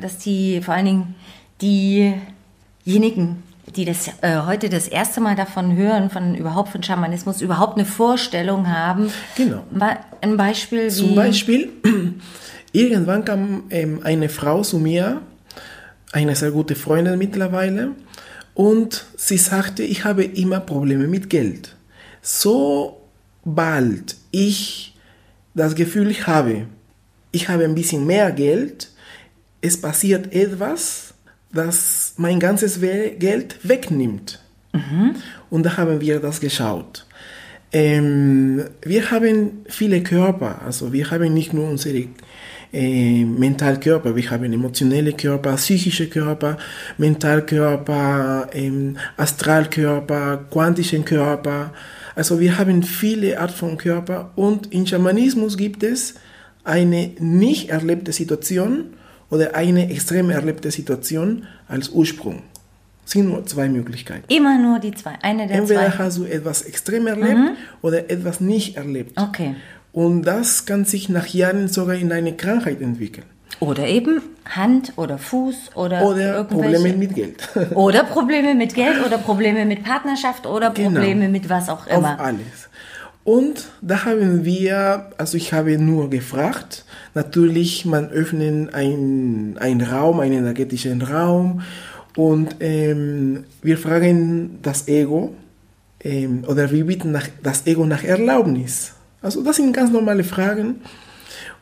dass 0.00 0.18
die 0.18 0.60
vor 0.62 0.74
allen 0.74 0.86
Dingen 0.86 1.14
diejenigen, 1.60 3.42
die 3.74 3.84
das 3.84 4.08
äh, 4.20 4.42
heute 4.46 4.68
das 4.68 4.86
erste 4.86 5.20
Mal 5.20 5.34
davon 5.34 5.76
hören, 5.76 6.10
von 6.10 6.36
überhaupt 6.36 6.70
von 6.70 6.82
Schamanismus, 6.82 7.40
überhaupt 7.40 7.76
eine 7.76 7.86
Vorstellung 7.86 8.68
haben. 8.68 9.10
Genau. 9.36 9.64
Ein 10.20 10.36
Beispiel 10.36 10.86
wie. 10.86 10.90
Zum 10.90 11.16
Beispiel, 11.16 11.72
irgendwann 12.72 13.24
kam 13.24 13.64
ähm, 13.70 14.00
eine 14.04 14.28
Frau 14.28 14.62
zu 14.62 14.78
mir, 14.78 15.22
eine 16.12 16.36
sehr 16.36 16.52
gute 16.52 16.76
Freundin 16.76 17.18
mittlerweile, 17.18 17.92
und 18.54 19.06
sie 19.16 19.38
sagte, 19.38 19.82
ich 19.82 20.04
habe 20.04 20.22
immer 20.22 20.60
Probleme 20.60 21.08
mit 21.08 21.28
Geld. 21.28 21.74
Sobald 22.22 24.16
ich 24.30 24.96
das 25.54 25.74
Gefühl 25.74 26.14
habe, 26.26 26.66
ich 27.32 27.48
habe 27.48 27.64
ein 27.64 27.74
bisschen 27.74 28.06
mehr 28.06 28.30
Geld, 28.30 28.90
es 29.60 29.80
passiert 29.80 30.32
etwas, 30.32 31.14
das 31.52 32.14
mein 32.16 32.40
ganzes 32.40 32.80
Geld 32.80 33.56
wegnimmt. 33.62 34.40
Mhm. 34.72 35.16
Und 35.50 35.64
da 35.64 35.76
haben 35.76 36.00
wir 36.00 36.20
das 36.20 36.40
geschaut. 36.40 37.06
Ähm, 37.72 38.64
wir 38.82 39.10
haben 39.10 39.64
viele 39.66 40.02
Körper, 40.02 40.62
also 40.62 40.92
wir 40.92 41.10
haben 41.10 41.32
nicht 41.32 41.52
nur 41.54 41.68
unsere 41.68 42.04
äh, 42.72 43.24
Mentalkörper, 43.24 44.14
wir 44.14 44.30
haben 44.30 44.52
emotionelle 44.52 45.12
Körper, 45.14 45.56
psychische 45.56 46.08
Körper, 46.08 46.58
Mentalkörper, 46.98 48.48
ähm, 48.52 48.96
Astralkörper, 49.16 50.44
quantischen 50.50 51.04
Körper. 51.04 51.72
Also 52.14 52.40
wir 52.40 52.58
haben 52.58 52.82
viele 52.82 53.40
Art 53.40 53.52
von 53.52 53.78
Körper 53.78 54.32
und 54.36 54.72
im 54.72 54.86
Schamanismus 54.86 55.56
gibt 55.56 55.82
es 55.82 56.14
eine 56.64 57.12
nicht 57.18 57.70
erlebte 57.70 58.12
Situation, 58.12 58.94
oder 59.32 59.54
eine 59.54 59.90
extrem 59.90 60.28
erlebte 60.28 60.70
Situation 60.70 61.46
als 61.66 61.88
Ursprung. 61.88 62.42
Es 63.06 63.12
sind 63.12 63.30
nur 63.30 63.44
zwei 63.46 63.66
Möglichkeiten. 63.66 64.24
Immer 64.28 64.58
nur 64.58 64.78
die 64.78 64.92
zwei, 64.92 65.14
eine 65.22 65.46
der 65.46 65.56
Entweder 65.56 65.80
zwei. 65.80 65.86
Entweder 65.86 66.04
hast 66.04 66.18
du 66.18 66.24
etwas 66.24 66.62
extrem 66.62 67.06
erlebt 67.06 67.38
mhm. 67.38 67.56
oder 67.80 68.10
etwas 68.10 68.40
nicht 68.40 68.76
erlebt. 68.76 69.18
Okay. 69.18 69.56
Und 69.92 70.22
das 70.22 70.66
kann 70.66 70.84
sich 70.84 71.08
nach 71.08 71.26
Jahren 71.28 71.68
sogar 71.68 71.94
in 71.96 72.12
eine 72.12 72.36
Krankheit 72.36 72.82
entwickeln. 72.82 73.24
Oder 73.60 73.86
eben 73.86 74.22
Hand 74.44 74.92
oder 74.96 75.18
Fuß 75.18 75.76
oder 75.76 76.04
Oder 76.04 76.44
Probleme 76.44 76.92
mit 76.94 77.14
Geld. 77.14 77.48
oder 77.74 78.04
Probleme 78.04 78.54
mit 78.54 78.74
Geld 78.74 79.04
oder 79.04 79.18
Probleme 79.18 79.64
mit 79.64 79.84
Partnerschaft 79.84 80.46
oder 80.46 80.70
genau. 80.70 80.90
Probleme 80.90 81.20
genau. 81.20 81.32
mit 81.32 81.48
was 81.48 81.68
auch 81.68 81.86
immer. 81.86 82.14
Auf 82.14 82.20
alles. 82.20 82.68
Und 83.24 83.68
da 83.80 84.04
haben 84.04 84.44
wir, 84.44 85.10
also 85.16 85.36
ich 85.36 85.52
habe 85.52 85.78
nur 85.78 86.10
gefragt, 86.10 86.84
natürlich, 87.14 87.84
man 87.84 88.10
öffnet 88.10 88.74
einen 88.74 89.80
Raum, 89.80 90.18
einen 90.18 90.38
energetischen 90.38 91.02
Raum 91.02 91.62
und 92.16 92.56
ähm, 92.60 93.44
wir 93.62 93.78
fragen 93.78 94.58
das 94.62 94.88
Ego 94.88 95.34
ähm, 96.02 96.42
oder 96.48 96.70
wir 96.72 96.84
bitten 96.84 97.12
nach, 97.12 97.28
das 97.42 97.64
Ego 97.66 97.86
nach 97.86 98.02
Erlaubnis. 98.02 98.94
Also 99.22 99.42
das 99.44 99.56
sind 99.56 99.72
ganz 99.72 99.92
normale 99.92 100.24
Fragen. 100.24 100.80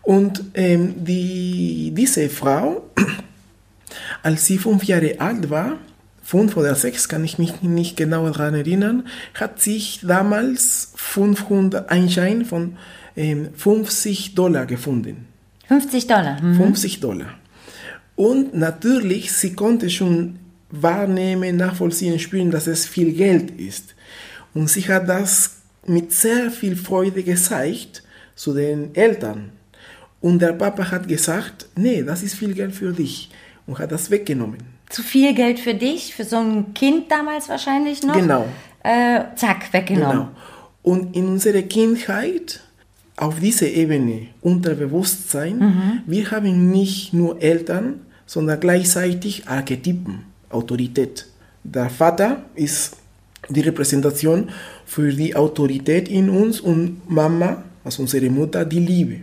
Und 0.02 0.42
ähm, 0.54 1.04
die, 1.04 1.92
diese 1.94 2.28
Frau, 2.28 2.90
als 4.22 4.46
sie 4.46 4.58
fünf 4.58 4.84
Jahre 4.84 5.20
alt 5.20 5.50
war, 5.50 5.78
fünf 6.22 6.56
oder 6.56 6.74
sechs, 6.74 7.08
kann 7.08 7.24
ich 7.24 7.38
mich 7.38 7.62
nicht 7.62 7.96
genau 7.96 8.28
daran 8.28 8.54
erinnern, 8.54 9.06
hat 9.34 9.60
sich 9.60 10.00
damals 10.02 10.92
500, 10.96 11.90
ein 11.90 12.08
Schein 12.08 12.44
von 12.44 12.76
ähm, 13.16 13.48
50 13.54 14.34
Dollar 14.34 14.66
gefunden. 14.66 15.26
50 15.68 16.06
Dollar? 16.06 16.40
Mhm. 16.40 16.56
50 16.56 17.00
Dollar. 17.00 17.34
Und 18.16 18.54
natürlich, 18.54 19.32
sie 19.32 19.54
konnte 19.54 19.90
schon 19.90 20.38
wahrnehmen, 20.70 21.56
nachvollziehen, 21.56 22.18
spüren, 22.18 22.50
dass 22.50 22.66
es 22.66 22.86
viel 22.86 23.12
Geld 23.12 23.50
ist. 23.58 23.94
Und 24.54 24.68
sie 24.68 24.86
hat 24.88 25.08
das 25.08 25.62
mit 25.86 26.12
sehr 26.12 26.50
viel 26.50 26.76
Freude 26.76 27.22
gezeigt 27.22 28.02
zu 28.34 28.52
den 28.52 28.94
Eltern. 28.94 29.52
Und 30.20 30.40
der 30.40 30.52
Papa 30.52 30.90
hat 30.90 31.08
gesagt, 31.08 31.66
nee, 31.76 32.02
das 32.02 32.22
ist 32.22 32.34
viel 32.34 32.54
Geld 32.54 32.74
für 32.74 32.92
dich. 32.92 33.30
Und 33.66 33.78
hat 33.78 33.92
das 33.92 34.10
weggenommen 34.10 34.58
zu 34.90 35.02
viel 35.02 35.34
Geld 35.34 35.58
für 35.60 35.74
dich, 35.74 36.14
für 36.14 36.24
so 36.24 36.36
ein 36.36 36.74
Kind 36.74 37.10
damals 37.10 37.48
wahrscheinlich 37.48 38.02
noch. 38.02 38.14
Genau. 38.14 38.46
Äh, 38.82 39.20
zack, 39.36 39.72
weggenommen. 39.72 40.10
Genau. 40.10 40.28
Und 40.82 41.16
in 41.16 41.26
unserer 41.26 41.62
Kindheit, 41.62 42.60
auf 43.16 43.38
dieser 43.38 43.68
Ebene, 43.68 44.28
Unterbewusstsein, 44.40 45.58
mhm. 45.58 46.00
wir 46.06 46.30
haben 46.30 46.70
nicht 46.70 47.14
nur 47.14 47.40
Eltern, 47.40 48.00
sondern 48.26 48.58
gleichzeitig 48.58 49.46
Archetypen, 49.46 50.24
Autorität. 50.50 51.26
Der 51.62 51.88
Vater 51.88 52.42
ist 52.54 52.96
die 53.48 53.60
Repräsentation 53.60 54.48
für 54.86 55.12
die 55.12 55.36
Autorität 55.36 56.08
in 56.08 56.30
uns 56.30 56.60
und 56.60 57.08
Mama, 57.08 57.62
also 57.84 58.02
unsere 58.02 58.28
Mutter, 58.28 58.64
die 58.64 58.80
Liebe. 58.80 59.20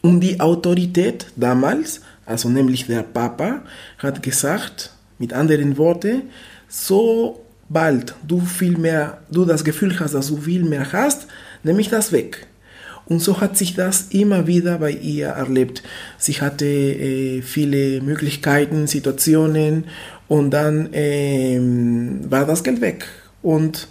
Und 0.00 0.20
die 0.20 0.40
Autorität 0.40 1.26
damals 1.36 2.00
also 2.28 2.50
nämlich 2.50 2.86
der 2.86 3.02
Papa, 3.02 3.62
hat 3.96 4.22
gesagt, 4.22 4.92
mit 5.18 5.32
anderen 5.32 5.78
Worten, 5.78 6.24
sobald 6.68 8.14
du 8.26 8.40
viel 8.40 8.76
mehr, 8.76 9.22
du 9.30 9.46
das 9.46 9.64
Gefühl 9.64 9.98
hast, 9.98 10.12
dass 10.12 10.28
du 10.28 10.36
viel 10.36 10.62
mehr 10.62 10.92
hast, 10.92 11.26
nehme 11.62 11.80
ich 11.80 11.88
das 11.88 12.12
weg. 12.12 12.46
Und 13.06 13.20
so 13.20 13.40
hat 13.40 13.56
sich 13.56 13.74
das 13.74 14.08
immer 14.10 14.46
wieder 14.46 14.78
bei 14.78 14.90
ihr 14.90 15.28
erlebt. 15.28 15.82
Sie 16.18 16.34
hatte 16.34 16.66
äh, 16.66 17.40
viele 17.40 18.02
Möglichkeiten, 18.02 18.86
Situationen 18.86 19.84
und 20.28 20.50
dann 20.50 20.92
äh, 20.92 21.58
war 22.28 22.44
das 22.44 22.62
Geld 22.62 22.82
weg. 22.82 23.06
Und 23.40 23.88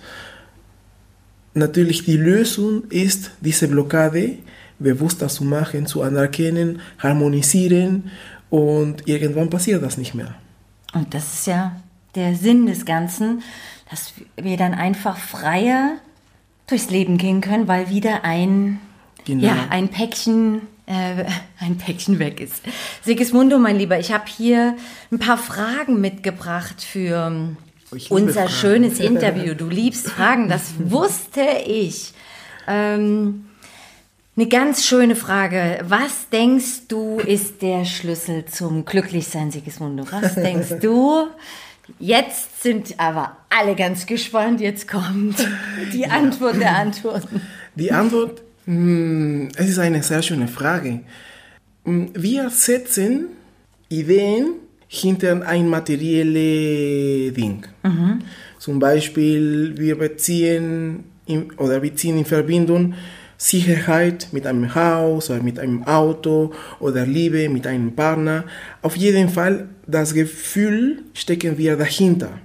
natürlich 1.56 2.06
die 2.06 2.18
Lösung 2.18 2.84
ist 2.92 3.32
diese 3.42 3.68
Blockade 3.68 4.38
bewusster 4.80 5.28
zu 5.28 5.44
machen, 5.44 5.86
zu 5.86 6.02
anerkennen, 6.02 6.82
harmonisieren 7.00 8.12
und 8.50 9.08
irgendwann 9.08 9.50
passiert 9.50 9.84
das 9.84 9.98
nicht 9.98 10.14
mehr. 10.14 10.36
Und 10.94 11.14
das 11.14 11.34
ist 11.34 11.48
ja 11.48 11.76
der 12.16 12.36
Sinn 12.36 12.66
des 12.66 12.86
Ganzen, 12.86 13.44
dass 13.90 14.14
wir 14.36 14.58
dann 14.58 14.74
einfach 14.74 15.18
freier 15.18 15.94
durchs 16.68 16.90
Leben 16.90 17.18
gehen 17.18 17.42
können, 17.42 17.68
weil 17.68 17.90
wieder 17.90 18.24
ein, 18.24 18.80
genau. 19.26 19.48
ja, 19.48 19.68
ein 19.70 19.90
Päckchen 19.90 20.62
äh, 20.88 21.26
ein 21.60 21.78
Päckchen 21.78 22.18
weg 22.18 22.40
ist. 22.40 22.64
Sigismundo, 23.04 23.60
mein 23.60 23.78
Lieber, 23.78 24.00
ich 24.00 24.12
habe 24.14 24.24
hier 24.26 24.76
ein 25.12 25.20
paar 25.20 25.38
Fragen 25.38 26.00
mitgebracht 26.00 26.82
für 26.82 27.56
unser 28.10 28.34
Fragen. 28.34 28.50
schönes 28.50 29.00
Interview. 29.02 29.54
Du 29.54 29.68
liebst 29.68 30.08
Fragen, 30.08 30.48
das 30.48 30.74
wusste 30.80 31.42
ich. 31.66 32.14
Ähm, 32.68 33.46
eine 34.38 34.48
ganz 34.48 34.86
schöne 34.86 35.16
Frage. 35.16 35.80
Was 35.88 36.30
denkst 36.30 36.88
du 36.88 37.20
ist 37.20 37.62
der 37.64 37.86
Schlüssel 37.86 38.46
zum 38.46 38.86
Glücklichsein, 38.86 39.50
Sigismundo? 39.50 40.06
Was 40.12 40.36
denkst 40.36 40.76
du? 40.80 41.28
Jetzt 42.00 42.62
sind 42.62 43.00
aber 43.00 43.38
alle 43.50 43.76
ganz 43.76 44.06
gespannt. 44.06 44.62
Jetzt 44.62 44.88
kommt 44.88 45.36
die 45.92 46.06
Antwort 46.06 46.60
der 46.60 46.76
Antworten. 46.76 47.42
Die 47.76 47.92
Antwort, 47.92 48.44
hm, 48.66 49.50
es 49.56 49.70
ist 49.70 49.80
eine 49.80 50.04
sehr 50.04 50.22
schöne 50.22 50.48
Frage. 50.48 51.00
Hm, 51.86 52.12
wir 52.14 52.52
setzen 52.52 53.30
Ideen 53.90 54.54
hinter 54.88 55.48
ein 55.48 55.68
materielles 55.68 57.34
Ding. 57.34 57.66
Mhm. 57.82 58.20
Zum 58.60 58.78
Beispiel, 58.78 59.74
wir 59.78 59.98
beziehen 59.98 61.06
in, 61.26 61.52
oder 61.54 61.82
wir 61.82 61.96
ziehen 61.96 62.18
in 62.20 62.26
Verbindung 62.26 62.94
Sicherheit 63.38 64.30
mit 64.32 64.48
einem 64.48 64.74
Haus 64.74 65.30
oder 65.30 65.42
mit 65.44 65.60
einem 65.60 65.84
Auto 65.84 66.52
oder 66.80 67.06
Liebe 67.06 67.48
mit 67.50 67.68
einem 67.68 67.94
Partner. 67.96 68.46
Auf 68.82 68.96
jeden 68.96 69.30
Fall, 69.30 69.70
das 69.86 70.14
Gefühl 70.14 71.04
stecken 71.14 71.58
wir 71.58 71.78
dahinter. 71.78 72.40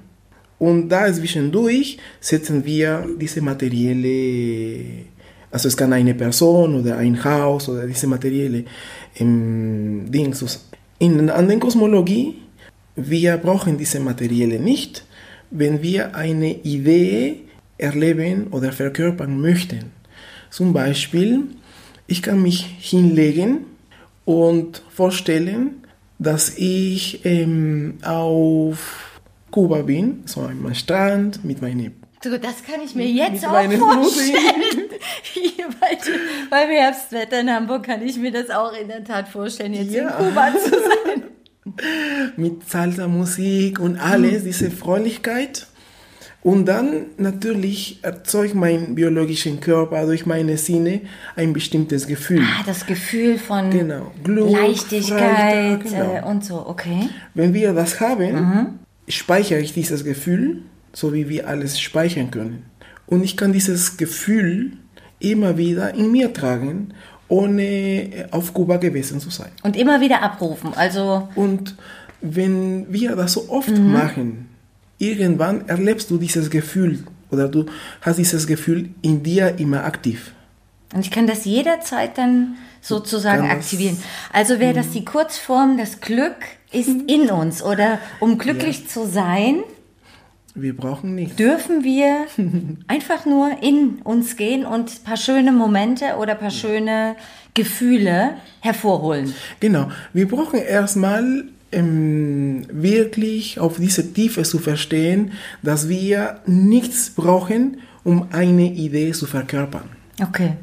Und 0.59 0.90
da 0.90 1.12
zwischendurch 1.12 1.98
setzen 2.20 2.64
wir 2.64 3.05
diese 3.18 3.40
materielle, 3.40 5.07
also 5.50 5.66
es 5.68 5.76
kann 5.76 5.92
eine 5.92 6.14
Person 6.14 6.76
oder 6.76 6.98
ein 6.98 7.24
Haus 7.24 7.68
oder 7.68 7.87
diese 7.87 8.07
materielle 8.07 8.64
ähm, 9.18 10.05
Dinge. 10.09 10.37
In 10.98 11.26
der 11.26 11.35
anderen 11.35 11.59
Kosmologie, 11.59 12.37
wir 12.94 13.38
brauchen 13.38 13.78
diese 13.78 13.98
materielle 13.98 14.61
nicht, 14.61 15.05
wenn 15.50 15.83
wir 15.83 16.14
eine 16.14 16.52
Idee 16.62 17.40
erleben 17.78 18.48
oder 18.50 18.70
verkörpern 18.70 19.40
möchten. 19.40 20.01
Zum 20.52 20.74
Beispiel, 20.74 21.44
ich 22.06 22.20
kann 22.20 22.42
mich 22.42 22.66
hinlegen 22.78 23.64
und 24.26 24.82
vorstellen, 24.90 25.82
dass 26.18 26.58
ich 26.58 27.24
ähm, 27.24 27.96
auf 28.04 29.20
Kuba 29.50 29.80
bin, 29.80 30.24
so 30.26 30.42
am 30.42 30.74
Strand 30.74 31.42
mit 31.42 31.62
meinen 31.62 31.94
Du, 32.22 32.38
das 32.38 32.62
kann 32.62 32.82
ich 32.84 32.94
mir 32.94 33.06
jetzt 33.06 33.46
auch 33.46 33.72
vorstellen. 33.72 34.90
Hier 35.22 35.68
bei, 35.80 35.98
beim 36.50 36.68
Herbstwetter 36.68 37.40
in 37.40 37.50
Hamburg 37.50 37.84
kann 37.84 38.02
ich 38.02 38.18
mir 38.18 38.30
das 38.30 38.50
auch 38.50 38.74
in 38.74 38.88
der 38.88 39.02
Tat 39.02 39.28
vorstellen, 39.28 39.72
jetzt 39.72 39.94
ja. 39.94 40.10
in 40.10 40.26
Kuba 40.26 40.52
zu 40.52 40.70
sein. 40.70 41.22
mit 42.36 42.68
Salsa-Musik 42.68 43.80
und 43.80 43.96
alles, 43.96 44.42
mhm. 44.42 44.46
diese 44.46 44.70
Freundlichkeit. 44.70 45.66
Und 46.42 46.66
dann 46.66 47.07
natürlich 47.18 48.00
erzeugt 48.02 48.55
mein 48.55 48.96
biologischer 48.96 49.52
Körper 49.52 50.07
durch 50.07 50.26
meine 50.26 50.57
Sinne 50.57 51.02
ein 51.37 51.52
bestimmtes 51.52 52.09
Gefühl. 52.09 52.42
Ah, 52.42 52.64
das 52.66 52.85
Gefühl 52.85 53.38
von 53.38 53.70
genau. 53.70 54.11
Glück, 54.24 54.50
Leichtigkeit 54.50 55.85
genau. 55.85 56.14
Äh, 56.16 56.22
und 56.22 56.44
so, 56.44 56.66
okay. 56.66 57.09
Wenn 57.35 57.55
wir 57.55 57.72
das 57.72 58.00
haben, 58.00 58.35
mhm. 58.35 58.66
speichere 59.07 59.61
ich 59.61 59.72
dieses 59.72 60.05
Gefühl, 60.05 60.62
so 60.92 61.12
wie 61.14 61.28
wir 61.28 61.48
alles 61.48 61.81
speichern 61.81 62.33
können. 62.33 62.64
Und 63.07 63.22
ich 63.22 63.37
kann 63.37 63.52
dieses 63.52 63.96
Gefühl 63.96 64.72
immer 65.20 65.57
wieder 65.57 65.94
in 65.94 66.11
mir 66.11 66.33
tragen 66.33 66.92
ohne 67.28 67.62
äh, 67.62 68.26
auf 68.31 68.52
Kuba 68.52 68.76
gewesen 68.76 69.18
zu 69.20 69.31
sein. 69.31 69.50
Und 69.62 69.76
immer 69.76 70.00
wieder 70.00 70.22
abrufen, 70.22 70.74
also. 70.74 71.28
Und 71.35 71.76
wenn 72.20 72.92
wir 72.92 73.16
das 73.16 73.33
so 73.33 73.48
oft 73.48 73.70
mhm. 73.70 73.92
machen, 73.92 74.48
irgendwann 75.02 75.68
erlebst 75.68 76.10
du 76.10 76.16
dieses 76.16 76.48
Gefühl 76.48 77.04
oder 77.30 77.48
du 77.48 77.66
hast 78.00 78.18
dieses 78.18 78.46
Gefühl 78.46 78.90
in 79.02 79.22
dir 79.22 79.58
immer 79.58 79.84
aktiv. 79.84 80.32
Und 80.94 81.00
ich 81.00 81.10
kann 81.10 81.26
das 81.26 81.44
jederzeit 81.44 82.18
dann 82.18 82.56
sozusagen 82.80 83.50
aktivieren. 83.50 83.96
Also 84.32 84.60
wäre 84.60 84.74
das 84.74 84.88
mhm. 84.88 84.92
die 84.92 85.04
Kurzform, 85.04 85.78
das 85.78 86.00
Glück 86.00 86.36
ist 86.70 86.88
mhm. 86.88 87.04
in 87.06 87.30
uns 87.30 87.62
oder 87.62 87.98
um 88.20 88.38
glücklich 88.38 88.82
ja. 88.82 88.88
zu 88.88 89.06
sein, 89.06 89.62
wir 90.54 90.76
brauchen 90.76 91.14
nichts. 91.14 91.36
Dürfen 91.36 91.82
wir 91.82 92.26
einfach 92.86 93.24
nur 93.24 93.62
in 93.62 94.00
uns 94.04 94.36
gehen 94.36 94.66
und 94.66 94.90
ein 94.90 95.04
paar 95.04 95.16
schöne 95.16 95.50
Momente 95.50 96.16
oder 96.18 96.32
ein 96.32 96.38
paar 96.38 96.50
schöne 96.50 97.16
Gefühle 97.54 98.34
hervorholen? 98.60 99.34
Genau. 99.60 99.90
Wir 100.12 100.28
brauchen 100.28 100.60
erstmal 100.60 101.44
ähm, 101.72 102.64
wirklich 102.70 103.58
auf 103.58 103.78
diese 103.78 104.12
Tiefe 104.12 104.42
zu 104.42 104.58
verstehen, 104.58 105.32
dass 105.62 105.88
wir 105.88 106.40
nichts 106.46 107.11
brauchen, 107.11 107.78
um 108.04 108.28
eine 108.32 108.72
Idee 108.72 109.12
zu 109.12 109.26
verkörpern. 109.26 109.88
Okay. 110.20 110.54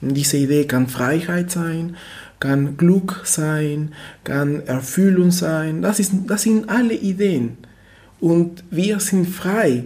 Und 0.00 0.14
diese 0.14 0.36
Idee 0.36 0.64
kann 0.64 0.88
Freiheit 0.88 1.50
sein, 1.50 1.96
kann 2.40 2.76
Glück 2.76 3.22
sein, 3.24 3.92
kann 4.22 4.66
Erfüllung 4.66 5.30
sein. 5.30 5.82
Das, 5.82 5.98
ist, 5.98 6.12
das 6.26 6.42
sind 6.42 6.68
alle 6.68 6.94
Ideen. 6.94 7.56
Und 8.20 8.64
wir 8.70 9.00
sind 9.00 9.26
frei, 9.28 9.84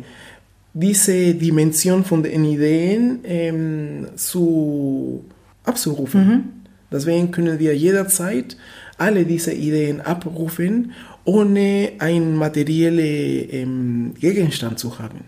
diese 0.74 1.34
Dimension 1.34 2.04
von 2.04 2.22
den 2.22 2.44
Ideen 2.44 3.20
ähm, 3.24 4.06
zu, 4.16 5.24
abzurufen. 5.64 6.28
Mhm. 6.28 6.44
Deswegen 6.90 7.30
können 7.30 7.58
wir 7.58 7.76
jederzeit 7.76 8.56
alle 8.98 9.24
diese 9.24 9.52
Ideen 9.52 10.00
abrufen, 10.00 10.92
ohne 11.24 11.92
einen 11.98 12.36
materiellen 12.36 13.48
ähm, 13.50 14.14
Gegenstand 14.18 14.78
zu 14.78 14.98
haben. 14.98 15.20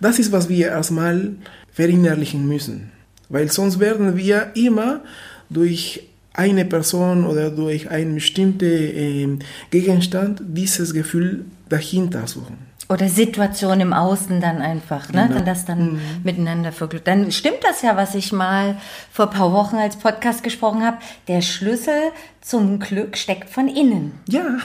Das 0.00 0.18
ist, 0.18 0.32
was 0.32 0.48
wir 0.48 0.68
erstmal 0.68 1.32
verinnerlichen 1.72 2.46
müssen. 2.46 2.90
Weil 3.28 3.50
sonst 3.50 3.78
werden 3.78 4.16
wir 4.16 4.50
immer 4.54 5.02
durch 5.48 6.02
eine 6.32 6.64
Person 6.64 7.26
oder 7.26 7.50
durch 7.50 7.90
einen 7.90 8.14
bestimmten 8.14 8.64
äh, 8.64 9.28
Gegenstand 9.70 10.42
dieses 10.46 10.94
Gefühl 10.94 11.44
dahinter 11.68 12.26
suchen. 12.26 12.69
Oder 12.90 13.08
Situation 13.08 13.80
im 13.80 13.92
Außen 13.92 14.40
dann 14.40 14.60
einfach, 14.60 15.12
ne? 15.12 15.28
Genau. 15.28 15.44
das 15.44 15.64
dann 15.64 15.92
mhm. 15.92 16.00
miteinander 16.24 16.72
verglückt. 16.72 17.06
Dann 17.06 17.30
stimmt 17.30 17.62
das 17.62 17.82
ja, 17.82 17.96
was 17.96 18.16
ich 18.16 18.32
mal 18.32 18.80
vor 19.12 19.30
ein 19.30 19.30
paar 19.30 19.52
Wochen 19.52 19.76
als 19.76 19.94
Podcast 19.94 20.42
gesprochen 20.42 20.84
habe. 20.84 20.96
Der 21.28 21.40
Schlüssel 21.40 22.10
zum 22.40 22.80
Glück 22.80 23.16
steckt 23.16 23.48
von 23.48 23.68
innen. 23.68 24.18
Ja. 24.28 24.42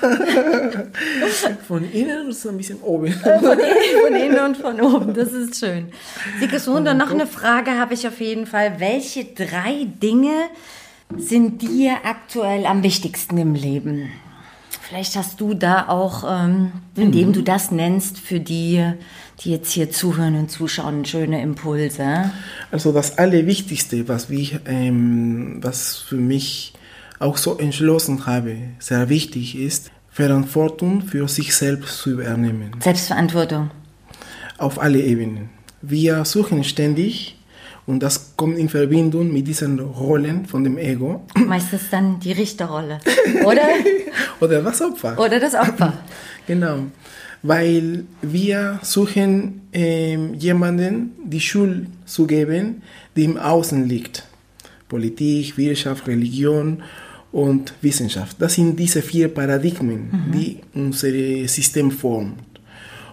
von 1.67 1.91
innen 1.91 2.25
und 2.25 2.33
so 2.33 2.49
ein 2.49 2.57
bisschen 2.57 2.81
oben. 2.81 3.13
Von 3.23 3.59
innen, 3.59 4.01
von 4.03 4.15
innen 4.15 4.39
und 4.39 4.57
von 4.57 4.81
oben. 4.81 5.13
Das 5.13 5.31
ist 5.31 5.59
schön. 5.59 5.89
Sigismund, 6.39 6.87
und 6.87 6.97
noch 6.97 7.11
eine 7.11 7.27
Frage 7.27 7.77
habe 7.77 7.93
ich 7.93 8.07
auf 8.07 8.19
jeden 8.21 8.47
Fall. 8.47 8.79
Welche 8.79 9.25
drei 9.25 9.85
Dinge 10.01 10.33
sind 11.15 11.61
dir 11.61 11.97
aktuell 12.03 12.65
am 12.65 12.81
wichtigsten 12.81 13.37
im 13.37 13.53
Leben? 13.53 14.09
Vielleicht 14.87 15.15
hast 15.15 15.41
du 15.41 15.55
da 15.55 15.87
auch, 15.87 16.23
ähm, 16.29 16.71
indem 16.95 17.29
mhm. 17.29 17.33
du 17.33 17.41
das 17.41 17.71
nennst, 17.71 18.19
für 18.19 18.39
die, 18.39 18.93
die 19.41 19.51
jetzt 19.51 19.71
hier 19.71 19.89
zuhören 19.89 20.35
und 20.35 20.51
zuschauen, 20.51 21.05
schöne 21.05 21.41
Impulse. 21.41 22.31
Also 22.71 22.91
das 22.91 23.17
Allerwichtigste, 23.17 24.07
was, 24.07 24.29
wir, 24.29 24.61
ähm, 24.67 25.57
was 25.61 25.97
für 25.97 26.17
mich 26.17 26.73
auch 27.17 27.37
so 27.37 27.57
entschlossen 27.57 28.27
habe, 28.27 28.57
sehr 28.77 29.09
wichtig 29.09 29.57
ist, 29.57 29.89
Verantwortung 30.11 31.01
für 31.01 31.27
sich 31.27 31.55
selbst 31.55 31.97
zu 31.97 32.11
übernehmen. 32.11 32.71
Selbstverantwortung. 32.79 33.71
Auf 34.59 34.79
alle 34.79 35.01
Ebenen. 35.01 35.49
Wir 35.81 36.25
suchen 36.25 36.63
ständig 36.63 37.37
und 37.87 38.01
das 38.01 38.35
kommt 38.35 38.57
in 38.57 38.67
Verbindung 38.67 39.31
mit 39.31 39.47
diesen 39.47 39.79
Rollen 39.79 40.45
von 40.45 40.63
dem 40.63 40.77
Ego. 40.77 41.23
Meistens 41.35 41.89
dann 41.91 42.19
die 42.19 42.31
Richterrolle, 42.31 42.99
oder? 43.43 43.67
oder 44.39 44.61
das 44.61 44.81
Opfer. 44.81 45.19
Oder 45.19 45.39
das 45.39 45.53
Opfer. 45.53 45.93
genau. 46.47 46.79
Weil 47.43 48.05
wir 48.23 48.79
suchen 48.81 49.61
äh, 49.71 50.15
jemanden 50.33 51.11
die 51.23 51.39
Schuld 51.39 51.87
zu 52.05 52.25
geben, 52.25 52.81
die 53.15 53.25
im 53.25 53.37
Außen 53.37 53.87
liegt. 53.87 54.23
Politik, 54.89 55.57
Wirtschaft, 55.57 56.07
Religion 56.07 56.81
und 57.31 57.73
Wissenschaft. 57.81 58.37
Das 58.39 58.55
sind 58.55 58.79
diese 58.79 59.01
vier 59.01 59.27
Paradigmen, 59.27 60.09
mhm. 60.09 60.31
die 60.31 60.59
unser 60.73 61.09
System 61.47 61.91
formen. 61.91 62.33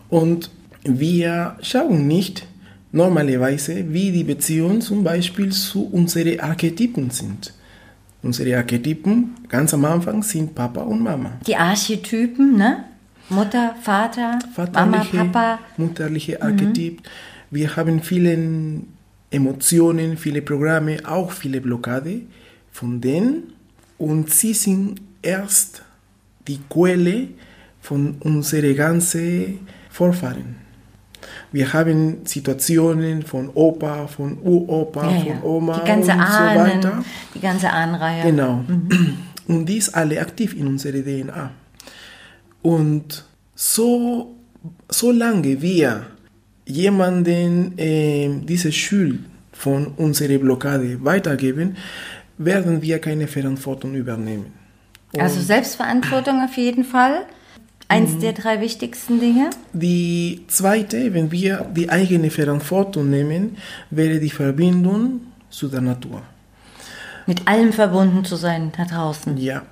Und 0.09 0.51
wir 0.85 1.57
schauen 1.61 2.07
nicht, 2.07 2.47
normalerweise, 2.93 3.93
wie 3.93 4.13
die 4.13 4.25
Beziehungen 4.25 4.81
zum 4.81 5.03
Beispiel 5.03 5.51
zu 5.51 5.87
unseren 5.87 6.39
Archetypen 6.41 7.11
sind. 7.11 7.53
Unsere 8.23 8.57
Archetypen 8.57 9.35
ganz 9.49 9.75
am 9.75 9.85
Anfang 9.85 10.23
sind 10.23 10.55
Papa 10.55 10.83
und 10.83 11.03
Mama. 11.03 11.33
Die 11.47 11.57
Archetypen, 11.57 12.57
ne? 12.57 12.85
Mutter, 13.29 13.75
Vater, 13.83 14.39
Mama, 14.73 15.05
Papa. 15.11 15.59
Mutterliche 15.77 16.41
Archetyp. 16.41 17.01
Mhm. 17.01 17.07
Wir 17.51 17.77
haben 17.77 18.03
viele 18.03 18.39
Emotionen, 19.31 20.17
viele 20.17 20.43
Programme, 20.43 20.99
auch 21.05 21.33
viele 21.33 21.61
Blockade 21.61 22.21
von 22.71 23.01
denen. 23.01 23.55
Und 23.99 24.31
sie 24.31 24.55
sind 24.55 25.01
erst 25.23 25.83
die 26.47 26.61
Quelle 26.69 27.29
von 27.81 28.17
unseren 28.21 28.77
ganzen 28.77 29.61
Vorfahren. 29.91 30.62
Wir 31.53 31.73
haben 31.73 32.25
Situationen 32.25 33.23
von 33.23 33.51
Opa, 33.55 34.07
von 34.07 34.39
Uropa, 34.43 35.11
ja, 35.11 35.17
ja. 35.17 35.35
von 35.35 35.43
Oma 35.43 35.79
die 35.81 35.89
ganze 35.89 36.13
und 36.13 36.21
Ahnen, 36.21 36.83
so 36.83 36.89
weiter. 36.89 37.05
Die 37.35 37.41
ganze 37.41 37.71
Ahnenreihe. 37.71 38.23
Genau. 38.25 38.65
Mhm. 38.67 39.19
Und 39.49 39.67
die 39.67 39.77
ist 39.77 39.95
alle 39.95 40.21
aktiv 40.21 40.55
in 40.55 40.67
unserer 40.67 41.03
DNA. 41.03 41.51
Und 42.63 43.25
so, 43.55 44.37
solange 44.89 45.61
wir 45.61 46.07
jemanden 46.65 47.77
äh, 47.77 48.31
diese 48.45 48.73
Schuld 48.73 49.21
von 49.53 49.89
unserer 49.97 50.39
Blockade 50.39 51.05
weitergeben, 51.05 51.77
werden 52.39 52.83
wir 52.83 52.99
keine 52.99 53.27
Verantwortung 53.27 53.95
übernehmen. 53.95 54.53
Also 55.13 55.19
und 55.19 55.23
also 55.23 55.41
Selbstverantwortung 55.41 56.43
auf 56.43 56.57
jeden 56.57 56.85
Fall. 56.85 57.27
Eins 57.93 58.13
mhm. 58.13 58.21
der 58.21 58.33
drei 58.33 58.61
wichtigsten 58.63 59.21
Dinge? 59.21 59.51
Die 59.75 60.45
zweite, 60.49 61.13
wenn 61.13 61.31
wir 61.31 61.67
die 61.77 61.91
eigene 61.91 62.31
Verantwortung 62.31 63.11
nehmen, 63.11 63.59
wäre 63.91 64.19
die 64.19 64.31
Verbindung 64.31 65.21
zu 65.51 65.69
der 65.69 65.83
Natur. 65.83 66.23
Mit 67.27 67.47
allem 67.47 67.71
verbunden 67.71 68.25
zu 68.25 68.37
sein 68.37 68.73
da 68.75 68.87
draußen. 68.87 69.37
Ja. 69.37 69.63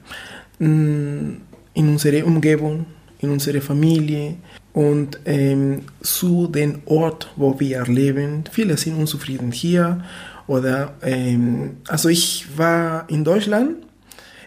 Mm, 0.59 1.41
in 1.73 1.89
unserer 1.89 2.27
Umgebung, 2.27 2.85
in 3.21 3.31
unserer 3.31 3.63
Familie 3.63 4.37
und 4.75 5.19
ähm, 5.25 5.87
zu 6.03 6.47
dem 6.47 6.83
Ort, 6.85 7.33
wo 7.37 7.59
wir 7.59 7.85
leben. 7.85 8.45
Viele 8.51 8.77
sind 8.77 8.99
unzufrieden 8.99 9.51
hier. 9.51 10.05
Oder, 10.47 10.93
ähm, 11.03 11.79
also 11.89 12.11
ich 12.11 12.47
war 12.55 13.09
in 13.09 13.25
Deutschland. 13.25 13.77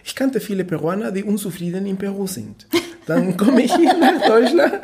Ich 0.06 0.14
kannte 0.14 0.38
viele 0.38 0.64
Peruaner, 0.64 1.10
die 1.10 1.24
unzufrieden 1.24 1.86
in 1.86 1.96
Peru 1.96 2.26
sind. 2.26 2.66
dann 3.06 3.36
komme 3.38 3.62
ich 3.62 3.74
hier 3.74 3.94
nach 3.98 4.26
Deutschland 4.26 4.74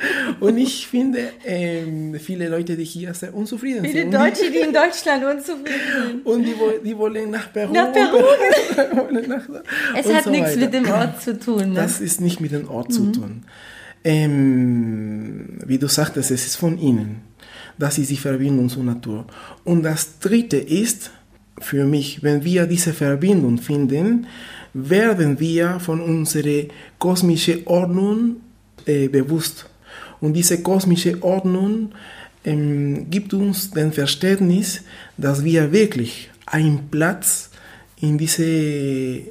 und 0.40 0.56
ich 0.56 0.86
finde 0.86 1.32
ähm, 1.44 2.18
viele 2.18 2.48
Leute, 2.48 2.74
die 2.74 2.84
hier 2.84 3.12
sehr 3.12 3.34
unzufrieden 3.34 3.84
viele 3.84 4.04
sind. 4.04 4.12
Viele 4.12 4.24
Deutsche, 4.24 4.50
die 4.50 4.58
in 4.58 4.72
Deutschland 4.72 5.24
unzufrieden 5.24 5.70
sind. 6.06 6.26
Und 6.30 6.44
die, 6.44 6.54
die 6.84 6.96
wollen 6.96 7.30
nach 7.30 7.52
Peru. 7.52 7.72
Nach 7.72 7.92
Peru. 7.92 8.18
nach, 9.28 9.42
es 9.94 10.12
hat 10.12 10.24
so 10.24 10.30
nichts 10.30 10.50
weiter. 10.52 10.60
mit 10.60 10.74
dem 10.74 10.90
Ort 10.90 11.22
zu 11.22 11.38
tun. 11.38 11.68
Ne? 11.70 11.74
Das 11.74 12.00
ist 12.00 12.20
nicht 12.20 12.40
mit 12.40 12.52
dem 12.52 12.68
Ort 12.70 12.88
mhm. 12.88 12.92
zu 12.92 13.12
tun. 13.12 13.44
Ähm, 14.02 15.58
wie 15.66 15.78
du 15.78 15.86
sagtest, 15.86 16.30
es 16.30 16.46
ist 16.46 16.56
von 16.56 16.78
innen. 16.78 17.22
Das 17.78 17.98
ist 17.98 18.10
die 18.10 18.16
Verbindung 18.16 18.70
zur 18.70 18.84
Natur. 18.84 19.26
Und 19.64 19.82
das 19.82 20.18
Dritte 20.18 20.56
ist, 20.56 21.10
für 21.60 21.84
mich, 21.84 22.22
wenn 22.22 22.42
wir 22.42 22.66
diese 22.66 22.92
Verbindung 22.92 23.58
finden, 23.58 24.26
werden 24.72 25.38
wir 25.40 25.80
von 25.80 26.00
unserer 26.00 26.64
kosmischen 26.98 27.66
Ordnung 27.66 28.36
äh, 28.86 29.08
bewusst. 29.08 29.66
Und 30.20 30.34
diese 30.34 30.62
kosmische 30.62 31.22
Ordnung 31.22 31.92
ähm, 32.44 33.10
gibt 33.10 33.34
uns 33.34 33.70
den 33.70 33.92
Verständnis, 33.92 34.82
dass 35.16 35.44
wir 35.44 35.72
wirklich 35.72 36.30
einen 36.46 36.88
Platz 36.90 37.50
in 38.00 38.18
diese 38.18 39.22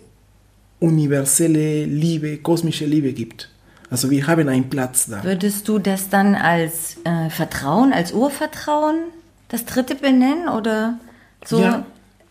universelle 0.80 1.86
Liebe, 1.86 2.38
kosmische 2.38 2.86
Liebe 2.86 3.14
gibt. 3.14 3.50
Also 3.90 4.10
wir 4.10 4.28
haben 4.28 4.48
einen 4.48 4.70
Platz 4.70 5.08
da. 5.08 5.24
Würdest 5.24 5.68
du 5.68 5.80
das 5.80 6.10
dann 6.10 6.36
als 6.36 6.98
äh, 7.04 7.30
Vertrauen, 7.30 7.92
als 7.92 8.14
Urvertrauen, 8.14 9.06
das 9.50 9.66
dritte 9.66 9.96
benennen 9.96 10.48
oder 10.48 11.00
so? 11.44 11.60
Ja, 11.60 11.86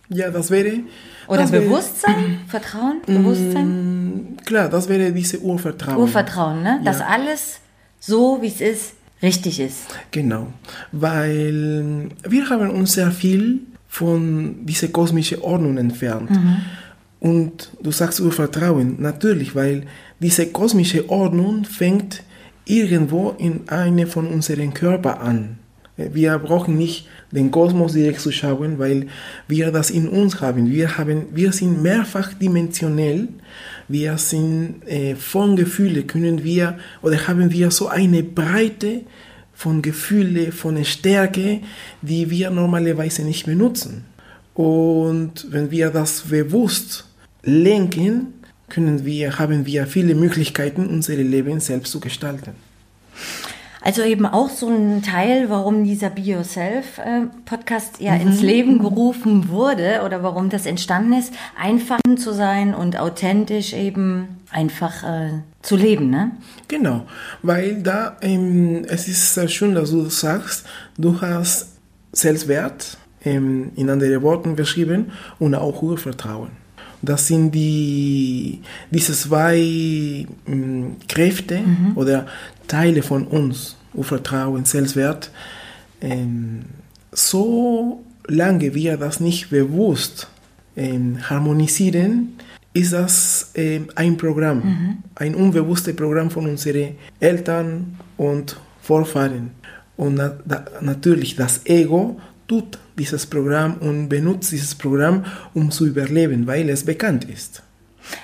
ja 0.08 0.30
das 0.30 0.50
wäre. 0.50 0.80
Oder 1.28 1.42
das 1.42 1.50
Bewusstsein, 1.50 2.16
wäre, 2.16 2.48
Vertrauen, 2.48 3.02
Bewusstsein? 3.06 3.66
Mm, 3.66 4.36
klar, 4.44 4.68
das 4.68 4.88
wäre 4.88 5.12
diese 5.12 5.38
Urvertrauen. 5.40 5.98
Urvertrauen, 5.98 6.62
ne? 6.62 6.80
Dass 6.84 7.00
ja. 7.00 7.06
alles 7.06 7.60
so, 8.00 8.38
wie 8.40 8.48
es 8.48 8.60
ist, 8.60 8.92
richtig 9.22 9.60
ist. 9.60 9.86
Genau, 10.10 10.48
weil 10.92 12.08
wir 12.26 12.48
haben 12.48 12.70
uns 12.70 12.94
sehr 12.94 13.10
viel 13.10 13.60
von 13.88 14.64
dieser 14.64 14.88
kosmischen 14.88 15.40
Ordnung 15.42 15.76
entfernt. 15.76 16.30
Mhm. 16.30 16.56
Und 17.20 17.72
du 17.82 17.90
sagst 17.90 18.20
Urvertrauen, 18.20 18.96
natürlich, 19.00 19.54
weil 19.54 19.84
diese 20.20 20.46
kosmische 20.46 21.08
Ordnung 21.10 21.64
fängt 21.64 22.22
irgendwo 22.64 23.30
in 23.38 23.68
einem 23.68 24.06
von 24.06 24.26
unseren 24.28 24.72
Körpern 24.72 25.18
an. 25.18 25.58
Wir 25.98 26.38
brauchen 26.38 26.78
nicht 26.78 27.08
den 27.32 27.50
Kosmos 27.50 27.92
direkt 27.92 28.20
zu 28.20 28.30
schauen, 28.30 28.78
weil 28.78 29.08
wir 29.48 29.72
das 29.72 29.90
in 29.90 30.08
uns 30.08 30.40
haben. 30.40 30.70
Wir, 30.70 30.96
haben, 30.96 31.26
wir 31.34 31.52
sind 31.52 31.82
mehrfach 31.82 32.32
dimensionell. 32.34 33.28
Wir 33.88 34.16
sind 34.16 34.86
äh, 34.86 35.16
von 35.16 35.56
Gefühlen, 35.56 36.06
können 36.06 36.44
wir 36.44 36.78
oder 37.02 37.26
haben 37.26 37.50
wir 37.50 37.70
so 37.72 37.88
eine 37.88 38.22
Breite 38.22 39.02
von 39.54 39.82
Gefühle, 39.82 40.52
von 40.52 40.84
Stärke, 40.84 41.62
die 42.00 42.30
wir 42.30 42.50
normalerweise 42.50 43.22
nicht 43.22 43.46
benutzen. 43.46 44.04
Und 44.54 45.46
wenn 45.50 45.72
wir 45.72 45.90
das 45.90 46.20
bewusst 46.22 47.06
lenken, 47.42 48.34
können 48.68 49.04
wir, 49.04 49.38
haben 49.38 49.66
wir 49.66 49.86
viele 49.86 50.14
Möglichkeiten, 50.14 50.86
unser 50.86 51.16
Leben 51.16 51.58
selbst 51.58 51.90
zu 51.90 51.98
gestalten. 51.98 52.52
Also 53.80 54.02
eben 54.02 54.26
auch 54.26 54.50
so 54.50 54.68
ein 54.68 55.02
Teil, 55.02 55.50
warum 55.50 55.84
dieser 55.84 56.10
Be 56.10 56.22
Yourself 56.22 56.98
äh, 56.98 57.26
Podcast 57.44 58.00
ja 58.00 58.14
mhm. 58.14 58.22
ins 58.22 58.42
Leben 58.42 58.78
gerufen 58.80 59.48
wurde 59.48 60.02
oder 60.04 60.22
warum 60.22 60.50
das 60.50 60.66
entstanden 60.66 61.12
ist, 61.12 61.32
einfach 61.60 61.98
zu 62.16 62.32
sein 62.32 62.74
und 62.74 62.98
authentisch 62.98 63.72
eben 63.72 64.40
einfach 64.50 65.04
äh, 65.04 65.30
zu 65.62 65.76
leben, 65.76 66.10
ne? 66.10 66.32
Genau, 66.66 67.06
weil 67.42 67.82
da 67.82 68.16
ähm, 68.20 68.84
es 68.88 69.08
ist 69.08 69.34
sehr 69.34 69.48
schön, 69.48 69.74
dass 69.74 69.90
du 69.90 70.08
sagst, 70.08 70.66
du 70.96 71.20
hast 71.20 71.78
Selbstwert, 72.12 72.96
ähm, 73.24 73.70
in 73.76 73.90
anderen 73.90 74.22
Worten 74.22 74.56
beschrieben, 74.56 75.12
und 75.38 75.54
auch 75.54 75.82
Urvertrauen. 75.82 76.50
Das 77.00 77.28
sind 77.28 77.52
die, 77.52 78.60
diese 78.90 79.12
zwei 79.12 80.26
ähm, 80.46 80.96
Kräfte 81.06 81.60
mhm. 81.60 81.92
oder 81.94 82.26
Teile 82.68 83.02
von 83.02 83.26
uns, 83.26 83.76
Urvertrauen, 83.94 84.64
Selbstwert. 84.64 85.30
Ähm, 86.00 86.66
so 87.10 88.04
lange 88.26 88.74
wir 88.74 88.96
das 88.96 89.20
nicht 89.20 89.50
bewusst 89.50 90.28
ähm, 90.76 91.18
harmonisieren, 91.28 92.34
ist 92.74 92.92
das 92.92 93.50
ähm, 93.54 93.88
ein 93.94 94.16
Programm, 94.16 94.58
mhm. 94.58 94.98
ein 95.16 95.34
unbewusstes 95.34 95.96
Programm 95.96 96.30
von 96.30 96.46
unseren 96.46 96.96
Eltern 97.18 97.96
und 98.16 98.60
Vorfahren. 98.80 99.50
Und 99.96 100.14
na, 100.14 100.38
da, 100.44 100.64
natürlich 100.80 101.34
das 101.34 101.66
Ego 101.66 102.20
tut 102.46 102.78
dieses 102.96 103.26
Programm 103.26 103.74
und 103.78 104.08
benutzt 104.08 104.52
dieses 104.52 104.74
Programm, 104.74 105.24
um 105.54 105.70
zu 105.70 105.86
überleben, 105.86 106.46
weil 106.46 106.68
es 106.70 106.84
bekannt 106.84 107.24
ist. 107.24 107.62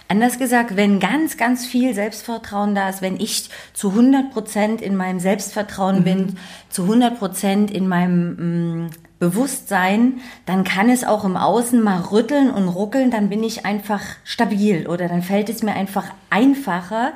Anders 0.08 0.38
gesagt, 0.38 0.76
wenn 0.76 1.00
ganz, 1.00 1.36
ganz 1.36 1.66
viel 1.66 1.94
Selbstvertrauen 1.94 2.74
da 2.74 2.88
ist, 2.88 3.02
wenn 3.02 3.18
ich 3.18 3.48
zu 3.72 3.90
100 3.90 4.30
Prozent 4.32 4.82
in 4.82 4.96
meinem 4.96 5.20
Selbstvertrauen 5.20 6.00
mhm. 6.00 6.04
bin, 6.04 6.36
zu 6.68 6.82
100 6.82 7.18
Prozent 7.18 7.70
in 7.70 7.88
meinem 7.88 8.34
mh, 8.34 8.86
mm, 8.86 8.90
Bewusstsein, 9.18 10.20
dann 10.44 10.64
kann 10.64 10.90
es 10.90 11.04
auch 11.04 11.24
im 11.24 11.36
Außen 11.36 11.82
mal 11.82 12.00
rütteln 12.00 12.50
und 12.50 12.68
ruckeln, 12.68 13.10
dann 13.10 13.30
bin 13.30 13.42
ich 13.42 13.64
einfach 13.64 14.02
stabil 14.24 14.86
oder 14.86 15.08
dann 15.08 15.22
fällt 15.22 15.48
es 15.48 15.62
mir 15.62 15.72
einfach 15.72 16.12
einfacher, 16.30 17.12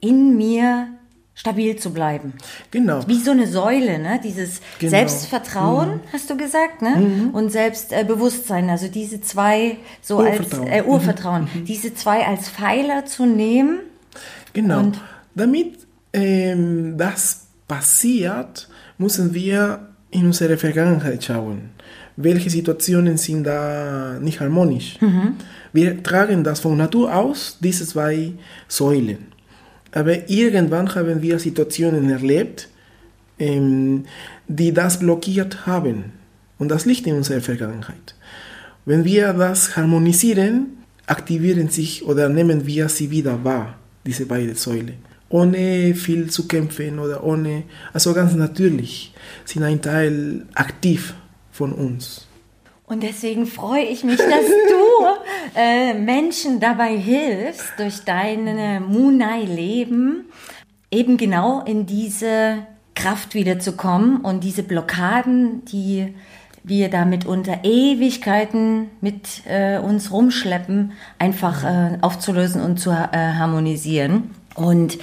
in 0.00 0.36
mir 0.36 0.88
stabil 1.34 1.76
zu 1.76 1.92
bleiben. 1.92 2.32
Genau. 2.70 3.06
Wie 3.06 3.20
so 3.20 3.32
eine 3.32 3.46
Säule, 3.46 3.98
ne? 3.98 4.20
Dieses 4.22 4.60
genau. 4.78 4.90
Selbstvertrauen, 4.90 5.96
mhm. 5.96 6.00
hast 6.12 6.30
du 6.30 6.36
gesagt, 6.36 6.82
ne? 6.82 6.96
Mhm. 6.96 7.30
Und 7.30 7.50
Selbstbewusstsein, 7.50 8.70
also 8.70 8.88
diese 8.88 9.20
zwei 9.20 9.78
so 10.00 10.18
Urvertrauen. 10.18 10.68
als 10.68 10.72
äh, 10.72 10.82
Urvertrauen, 10.86 11.48
mhm. 11.52 11.64
diese 11.64 11.94
zwei 11.94 12.24
als 12.26 12.48
Pfeiler 12.48 13.04
zu 13.06 13.26
nehmen. 13.26 13.80
Genau. 14.52 14.78
Und 14.80 15.00
Damit 15.34 15.78
ähm, 16.12 16.96
das 16.96 17.46
passiert, 17.66 18.68
müssen 18.98 19.34
wir 19.34 19.88
in 20.10 20.26
unsere 20.26 20.56
Vergangenheit 20.56 21.24
schauen. 21.24 21.70
Welche 22.16 22.48
Situationen 22.48 23.16
sind 23.16 23.44
da 23.44 24.18
nicht 24.20 24.38
harmonisch? 24.38 25.00
Mhm. 25.00 25.34
Wir 25.72 26.00
tragen 26.04 26.44
das 26.44 26.60
von 26.60 26.76
Natur 26.76 27.12
aus, 27.12 27.58
diese 27.60 27.84
zwei 27.84 28.32
Säulen. 28.68 29.33
Aber 29.94 30.28
irgendwann 30.28 30.92
haben 30.94 31.22
wir 31.22 31.38
Situationen 31.38 32.10
erlebt, 32.10 32.68
ähm, 33.38 34.04
die 34.48 34.72
das 34.72 34.98
blockiert 34.98 35.66
haben. 35.66 36.12
Und 36.58 36.68
das 36.68 36.84
liegt 36.84 37.06
in 37.06 37.14
unserer 37.14 37.40
Vergangenheit. 37.40 38.16
Wenn 38.84 39.04
wir 39.04 39.32
das 39.32 39.76
harmonisieren, 39.76 40.78
aktivieren 41.06 41.68
sich 41.68 42.04
oder 42.04 42.28
nehmen 42.28 42.66
wir 42.66 42.88
sie 42.88 43.10
wieder 43.10 43.42
wahr, 43.44 43.78
diese 44.04 44.26
beiden 44.26 44.56
Säulen. 44.56 44.96
Ohne 45.28 45.94
viel 45.94 46.28
zu 46.28 46.48
kämpfen 46.48 46.98
oder 46.98 47.22
ohne, 47.22 47.62
also 47.92 48.12
ganz 48.14 48.34
natürlich, 48.34 49.14
sind 49.44 49.62
ein 49.62 49.80
Teil 49.80 50.44
aktiv 50.54 51.14
von 51.52 51.72
uns. 51.72 52.26
Und 52.86 53.02
deswegen 53.02 53.46
freue 53.46 53.84
ich 53.84 54.04
mich, 54.04 54.18
dass 54.18 54.28
du 54.28 55.06
äh, 55.58 55.94
Menschen 55.94 56.60
dabei 56.60 56.96
hilfst, 56.96 57.72
durch 57.78 58.04
deine 58.04 58.80
Munai-Leben 58.80 60.26
eben 60.90 61.16
genau 61.16 61.62
in 61.62 61.86
diese 61.86 62.58
Kraft 62.94 63.34
wiederzukommen 63.34 64.18
und 64.20 64.44
diese 64.44 64.62
Blockaden, 64.62 65.64
die 65.64 66.14
wir 66.62 66.88
da 66.88 67.04
mitunter 67.04 67.64
Ewigkeiten 67.64 68.90
mit 69.00 69.42
äh, 69.46 69.78
uns 69.78 70.10
rumschleppen, 70.10 70.92
einfach 71.18 71.64
äh, 71.64 71.98
aufzulösen 72.00 72.62
und 72.62 72.78
zu 72.78 72.90
äh, 72.90 72.94
harmonisieren. 73.12 74.30
Und 74.54 74.98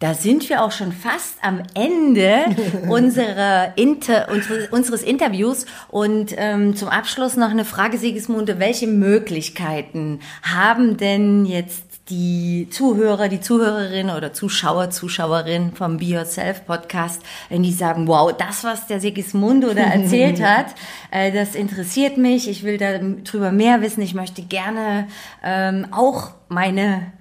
da 0.00 0.14
sind 0.14 0.48
wir 0.48 0.62
auch 0.62 0.72
schon 0.72 0.92
fast 0.92 1.36
am 1.42 1.62
Ende 1.74 2.44
unserer 2.88 3.76
Inter, 3.76 4.28
unseres 4.70 5.02
Interviews. 5.02 5.66
Und 5.88 6.34
ähm, 6.36 6.76
zum 6.76 6.88
Abschluss 6.88 7.36
noch 7.36 7.50
eine 7.50 7.64
Frage, 7.64 7.96
Sigismunde. 7.96 8.58
Welche 8.58 8.86
Möglichkeiten 8.86 10.20
haben 10.42 10.96
denn 10.96 11.46
jetzt 11.46 11.84
die 12.10 12.68
Zuhörer, 12.70 13.28
die 13.28 13.40
Zuhörerin 13.40 14.10
oder 14.10 14.34
Zuschauer, 14.34 14.90
Zuschauerin 14.90 15.72
vom 15.72 15.96
Be 15.96 16.04
Yourself 16.06 16.66
Podcast, 16.66 17.22
wenn 17.48 17.62
die 17.62 17.72
sagen, 17.72 18.06
wow, 18.06 18.30
das, 18.36 18.62
was 18.62 18.86
der 18.86 19.00
Sigismundo 19.00 19.72
da 19.72 19.84
erzählt 19.84 20.42
hat, 20.42 20.66
äh, 21.10 21.32
das 21.32 21.54
interessiert 21.54 22.18
mich, 22.18 22.48
ich 22.48 22.62
will 22.62 22.76
darüber 22.76 23.52
mehr 23.52 23.80
wissen, 23.80 24.02
ich 24.02 24.14
möchte 24.14 24.42
gerne 24.42 25.08
ähm, 25.42 25.86
auch 25.92 26.32
meine 26.48 27.12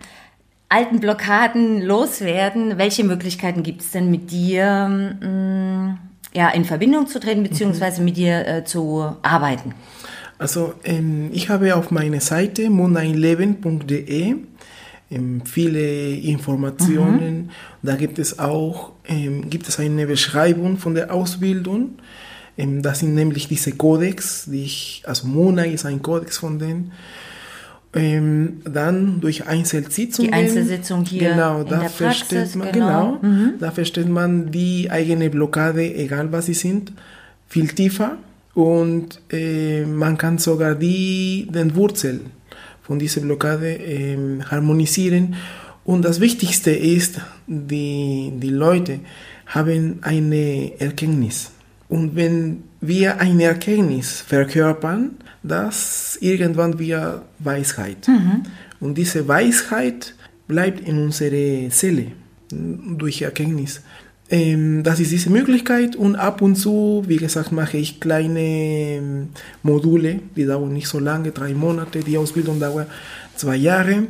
alten 0.74 1.00
Blockaden 1.00 1.82
loswerden. 1.82 2.78
Welche 2.78 3.04
Möglichkeiten 3.04 3.62
gibt 3.62 3.82
es 3.82 3.92
denn 3.92 4.10
mit 4.10 4.32
dir, 4.32 4.88
mh, 4.90 5.28
mm, 5.28 6.00
ja, 6.34 6.50
in 6.50 6.66
Verbindung 6.66 7.06
zu 7.08 7.20
treten, 7.20 7.44
beziehungsweise 7.44 8.02
mit 8.02 8.18
dir 8.18 8.48
äh, 8.48 8.64
zu 8.66 9.16
arbeiten? 9.22 9.76
Also 10.40 10.74
ähm, 10.84 11.30
ich 11.32 11.50
habe 11.50 11.76
auf 11.76 11.92
meiner 11.92 12.20
Seite 12.20 12.72
mooneinleben.de 12.72 14.36
ähm, 15.12 15.42
viele 15.46 16.12
Informationen. 16.12 17.44
Mhm. 17.44 17.50
Da 17.84 17.96
gibt 17.96 18.18
es 18.18 18.40
auch 18.40 18.94
ähm, 19.08 19.50
gibt 19.50 19.68
es 19.68 19.80
eine 19.80 20.08
Beschreibung 20.08 20.78
von 20.78 20.96
der 20.96 21.14
Ausbildung. 21.14 22.00
Ähm, 22.58 22.82
das 22.82 23.00
sind 23.00 23.14
nämlich 23.14 23.48
diese 23.48 23.74
Codex, 23.74 24.46
die 24.46 24.64
ich, 24.64 25.04
also 25.06 25.28
Mona 25.28 25.66
ist 25.66 25.86
ein 25.86 26.02
Codex 26.02 26.38
von 26.38 26.58
denen. 26.58 26.92
Ähm, 27.96 28.62
dann 28.66 29.22
durch 29.22 29.46
Einzelsitzungen. 29.46 30.32
Die 30.32 30.36
Einzelsitzung 30.36 31.06
hier 31.06 31.30
genau, 31.30 31.62
in 31.62 31.68
da 31.68 31.80
der 31.82 31.90
versteht 31.90 32.40
Praxis, 32.40 32.56
man, 32.56 32.72
genau. 32.72 33.20
genau, 33.20 33.20
mhm. 33.22 33.54
da 33.60 33.70
versteht 33.70 34.10
man 34.10 34.52
die 34.52 34.90
eigene 34.90 35.30
Blockade, 35.30 35.94
egal 35.94 36.32
was 36.32 36.48
sie 36.48 36.56
sind, 36.56 36.92
viel 37.48 37.68
tiefer 37.68 38.18
und 38.54 39.20
äh, 39.32 39.86
man 39.86 40.18
kann 40.18 40.38
sogar 40.38 40.76
die, 40.76 41.48
den 41.52 41.76
Wurzel 41.76 42.22
von 42.82 43.00
dieser 43.00 43.22
Blockade 43.22 43.68
äh, 43.68 44.18
harmonisieren. 44.50 45.36
Und 45.86 46.06
das 46.06 46.20
Wichtigste 46.20 46.72
ist, 46.72 47.20
die, 47.48 48.32
die 48.36 48.50
Leute 48.50 49.00
haben 49.48 50.00
eine 50.02 50.80
Erkenntnis. 50.80 51.52
Und 51.90 52.16
wenn 52.16 52.64
wir 52.80 53.20
eine 53.20 53.44
Erkenntnis 53.44 54.22
verkörpern, 54.22 55.12
dass 55.44 56.18
irgendwann 56.22 56.80
wir 56.80 57.24
Weisheit. 57.40 58.08
Mhm. 58.08 58.44
Und 58.80 58.98
diese 58.98 59.28
Weisheit 59.28 60.16
bleibt 60.48 60.88
in 60.88 60.98
unserer 60.98 61.70
Seele 61.70 62.08
durch 62.50 63.22
Erkenntnis. 63.22 63.82
Ähm, 64.30 64.84
das 64.84 65.00
ist 65.00 65.12
diese 65.12 65.30
Möglichkeit 65.30 65.96
und 65.96 66.16
ab 66.16 66.42
und 66.42 66.56
zu, 66.56 67.04
wie 67.08 67.18
gesagt, 67.18 67.52
mache 67.52 67.78
ich 67.78 68.00
kleine 68.00 68.40
ähm, 68.40 69.30
Module, 69.64 70.22
die 70.36 70.46
dauern 70.46 70.74
nicht 70.74 70.88
so 70.88 71.00
lange, 71.00 71.32
drei 71.32 71.54
Monate, 71.54 72.00
die 72.00 72.18
Ausbildung 72.18 72.60
dauert 72.60 72.88
zwei 73.36 73.56
Jahre 73.56 74.08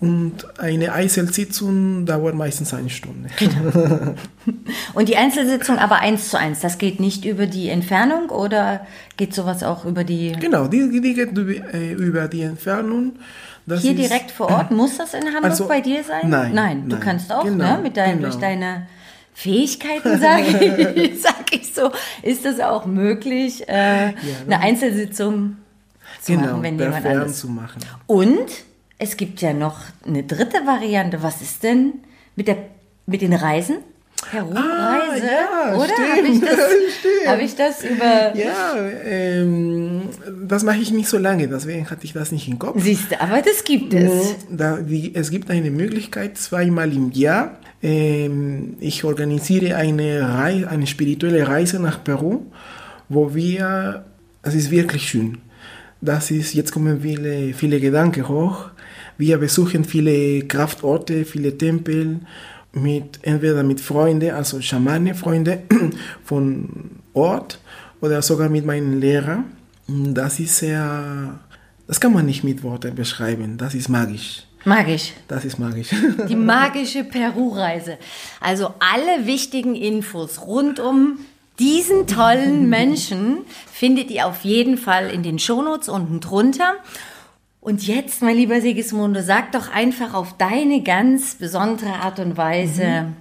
und 0.00 0.58
eine 0.58 0.92
Einzelsitzung 0.92 2.04
dauert 2.04 2.34
meistens 2.34 2.74
eine 2.74 2.90
Stunde. 2.90 3.30
Genau. 3.38 4.14
Und 4.92 5.08
die 5.08 5.16
Einzelsitzung 5.16 5.78
aber 5.78 6.00
eins 6.00 6.28
zu 6.28 6.38
eins, 6.38 6.60
das 6.60 6.76
geht 6.78 7.00
nicht 7.00 7.24
über 7.24 7.46
die 7.46 7.68
Entfernung 7.70 8.28
oder 8.28 8.86
geht 9.16 9.34
sowas 9.34 9.62
auch 9.62 9.84
über 9.84 10.04
die... 10.04 10.32
Genau, 10.32 10.66
die, 10.66 11.00
die 11.00 11.14
geht 11.14 11.30
über, 11.32 12.28
die 12.28 12.42
Entfernung. 12.42 13.12
Das 13.66 13.80
Hier 13.80 13.92
ist, 13.92 13.98
direkt 13.98 14.30
vor 14.30 14.50
Ort, 14.50 14.70
muss 14.72 14.98
das 14.98 15.14
in 15.14 15.24
Hamburg 15.26 15.44
also, 15.44 15.66
bei 15.66 15.80
dir 15.80 16.04
sein? 16.04 16.28
Nein. 16.28 16.52
Nein, 16.54 16.82
du 16.88 16.96
nein, 16.96 17.04
kannst 17.04 17.32
auch, 17.32 17.44
genau, 17.44 17.76
ne, 17.76 17.82
mit 17.82 17.96
dein, 17.96 18.18
genau. 18.18 18.28
durch 18.28 18.38
deine 18.38 18.86
Fähigkeiten, 19.32 20.20
sage 20.20 20.92
ich, 20.94 21.20
sag 21.22 21.52
ich 21.52 21.72
so, 21.72 21.90
ist 22.22 22.44
das 22.44 22.60
auch 22.60 22.84
möglich, 22.84 23.66
äh, 23.68 24.08
ja, 24.08 24.14
eine 24.46 24.60
Einzelsitzung 24.60 25.56
zu 26.24 26.32
genau, 26.32 26.52
machen, 26.52 26.62
wenn 26.62 26.78
jemand 26.78 27.06
anders... 27.06 27.38
zu 27.38 27.48
machen. 27.48 27.80
Und 28.06 28.64
es 28.98 29.16
gibt 29.16 29.40
ja 29.40 29.52
noch 29.52 29.80
eine 30.06 30.22
dritte 30.22 30.66
Variante. 30.66 31.22
Was 31.22 31.42
ist 31.42 31.62
denn 31.62 31.94
mit, 32.36 32.48
der, 32.48 32.56
mit 33.06 33.22
den 33.22 33.34
Reisen? 33.34 33.76
Peru-Reise, 34.30 34.56
ah, 34.56 35.70
ja, 35.70 35.76
oder? 35.76 35.92
Habe 35.92 36.28
ich, 36.28 36.40
das, 36.40 36.58
hab 37.26 37.40
ich 37.40 37.54
das 37.56 37.84
über. 37.84 38.34
Ja, 38.36 38.74
ähm, 39.04 40.02
das 40.46 40.62
mache 40.62 40.78
ich 40.78 40.92
nicht 40.92 41.08
so 41.08 41.18
lange, 41.18 41.46
deswegen 41.46 41.90
hatte 41.90 42.04
ich 42.04 42.14
das 42.14 42.32
nicht 42.32 42.48
im 42.48 42.58
Kopf. 42.58 42.80
Siehst 42.80 43.12
du, 43.12 43.20
aber 43.20 43.42
das 43.42 43.64
gibt 43.64 43.92
es. 43.92 44.36
Da, 44.50 44.78
die, 44.78 45.14
es 45.14 45.30
gibt 45.30 45.50
eine 45.50 45.70
Möglichkeit, 45.70 46.38
zweimal 46.38 46.92
im 46.92 47.12
Jahr. 47.12 47.58
Ähm, 47.82 48.76
ich 48.80 49.04
organisiere 49.04 49.76
eine, 49.76 50.22
Reise, 50.22 50.70
eine 50.70 50.86
spirituelle 50.86 51.46
Reise 51.46 51.78
nach 51.80 52.02
Peru, 52.02 52.46
wo 53.10 53.34
wir, 53.34 54.04
es 54.42 54.54
ist 54.54 54.70
wirklich 54.70 55.06
schön. 55.08 55.38
Das 56.04 56.30
ist, 56.30 56.52
jetzt 56.52 56.70
kommen 56.70 57.00
viele, 57.00 57.54
viele 57.54 57.80
Gedanken 57.80 58.28
hoch. 58.28 58.66
Wir 59.16 59.38
besuchen 59.38 59.84
viele 59.84 60.42
Kraftorte, 60.42 61.24
viele 61.24 61.56
Tempel 61.56 62.20
mit 62.72 63.20
entweder 63.22 63.62
mit 63.62 63.80
Freunden, 63.80 64.30
also 64.32 64.60
Schamane, 64.60 65.14
Freunde 65.14 65.62
von 66.24 66.68
Ort 67.14 67.58
oder 68.02 68.20
sogar 68.20 68.50
mit 68.50 68.66
meinen 68.66 69.00
Lehrern. 69.00 69.44
Das 69.88 70.40
ist 70.40 70.58
sehr, 70.58 71.40
das 71.86 72.00
kann 72.00 72.12
man 72.12 72.26
nicht 72.26 72.44
mit 72.44 72.62
Worten 72.62 72.94
beschreiben. 72.94 73.56
Das 73.56 73.74
ist 73.74 73.88
magisch. 73.88 74.42
Magisch. 74.66 75.14
Das 75.26 75.46
ist 75.46 75.58
magisch. 75.58 75.88
Die 76.28 76.36
magische 76.36 77.04
Peru-Reise. 77.04 77.96
Also 78.40 78.74
alle 78.78 79.26
wichtigen 79.26 79.74
Infos 79.74 80.42
rund 80.42 80.80
um 80.80 81.18
diesen 81.58 82.06
tollen 82.06 82.68
Menschen 82.68 83.38
findet 83.72 84.10
ihr 84.10 84.26
auf 84.26 84.42
jeden 84.42 84.76
Fall 84.76 85.10
in 85.10 85.22
den 85.22 85.38
Shownotes 85.38 85.88
unten 85.88 86.20
drunter. 86.20 86.74
Und 87.60 87.86
jetzt, 87.86 88.20
mein 88.22 88.36
lieber 88.36 88.60
Sigismundo, 88.60 89.22
sag 89.22 89.52
doch 89.52 89.72
einfach 89.72 90.12
auf 90.14 90.36
deine 90.36 90.82
ganz 90.82 91.36
besondere 91.36 91.94
Art 91.94 92.18
und 92.18 92.36
Weise 92.36 93.04
mhm. 93.04 93.16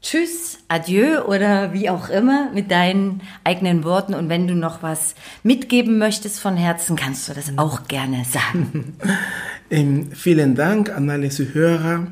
Tschüss, 0.00 0.58
Adieu 0.68 1.24
oder 1.24 1.72
wie 1.72 1.90
auch 1.90 2.08
immer 2.08 2.50
mit 2.52 2.70
deinen 2.70 3.20
eigenen 3.42 3.82
Worten. 3.82 4.14
Und 4.14 4.28
wenn 4.28 4.46
du 4.46 4.54
noch 4.54 4.82
was 4.82 5.16
mitgeben 5.42 5.98
möchtest 5.98 6.38
von 6.38 6.56
Herzen, 6.56 6.94
kannst 6.94 7.28
du 7.28 7.34
das 7.34 7.52
auch 7.56 7.88
gerne 7.88 8.24
sagen. 8.24 8.96
ähm, 9.70 10.12
vielen 10.12 10.54
Dank 10.54 10.90
an 10.90 11.10
alle 11.10 11.30
Zuhörer 11.30 12.06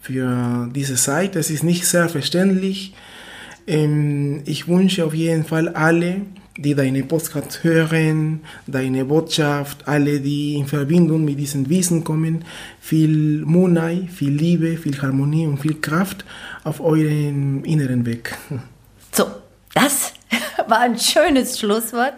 für 0.00 0.68
diese 0.74 0.96
Zeit. 0.96 1.34
Es 1.36 1.48
ist 1.48 1.62
nicht 1.62 1.86
selbstverständlich. 1.86 2.94
Ähm, 3.66 4.42
ich 4.44 4.68
wünsche 4.68 5.04
auf 5.04 5.14
jeden 5.14 5.44
Fall 5.44 5.68
alle, 5.68 6.22
die 6.56 6.74
deine 6.74 7.02
Podcast 7.04 7.64
hören, 7.64 8.40
deine 8.66 9.04
Botschaft, 9.04 9.88
alle, 9.88 10.20
die 10.20 10.54
in 10.56 10.66
Verbindung 10.66 11.24
mit 11.24 11.38
diesem 11.38 11.68
Wissen 11.68 12.04
kommen, 12.04 12.44
viel 12.80 13.42
Munai, 13.44 14.08
viel 14.12 14.32
Liebe, 14.32 14.76
viel 14.76 15.00
Harmonie 15.00 15.46
und 15.46 15.58
viel 15.58 15.80
Kraft 15.80 16.24
auf 16.64 16.80
euren 16.80 17.64
inneren 17.64 18.04
Weg. 18.04 18.36
So, 19.12 19.26
das 19.74 20.12
war 20.68 20.80
ein 20.80 20.98
schönes 20.98 21.58
Schlusswort 21.58 22.14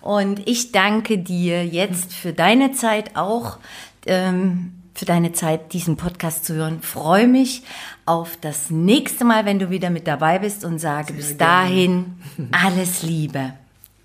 und 0.00 0.46
ich 0.46 0.72
danke 0.72 1.18
dir 1.18 1.64
jetzt 1.64 2.12
für 2.12 2.32
deine 2.32 2.72
Zeit 2.72 3.16
auch. 3.16 3.58
Ähm, 4.06 4.72
für 4.98 5.04
deine 5.04 5.30
Zeit, 5.30 5.72
diesen 5.74 5.96
Podcast 5.96 6.44
zu 6.44 6.54
hören. 6.54 6.82
Freue 6.82 7.28
mich 7.28 7.62
auf 8.08 8.38
das 8.40 8.70
nächste 8.70 9.24
Mal, 9.24 9.44
wenn 9.44 9.58
du 9.58 9.70
wieder 9.70 9.90
mit 9.90 10.06
dabei 10.06 10.38
bist 10.38 10.64
und 10.64 10.78
sage 10.78 11.08
Sehr 11.08 11.16
bis 11.16 11.36
dahin 11.36 12.14
alles 12.50 13.02
Liebe. 13.02 13.52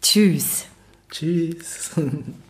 Tschüss. 0.02 0.66
Tschüss. 1.10 1.92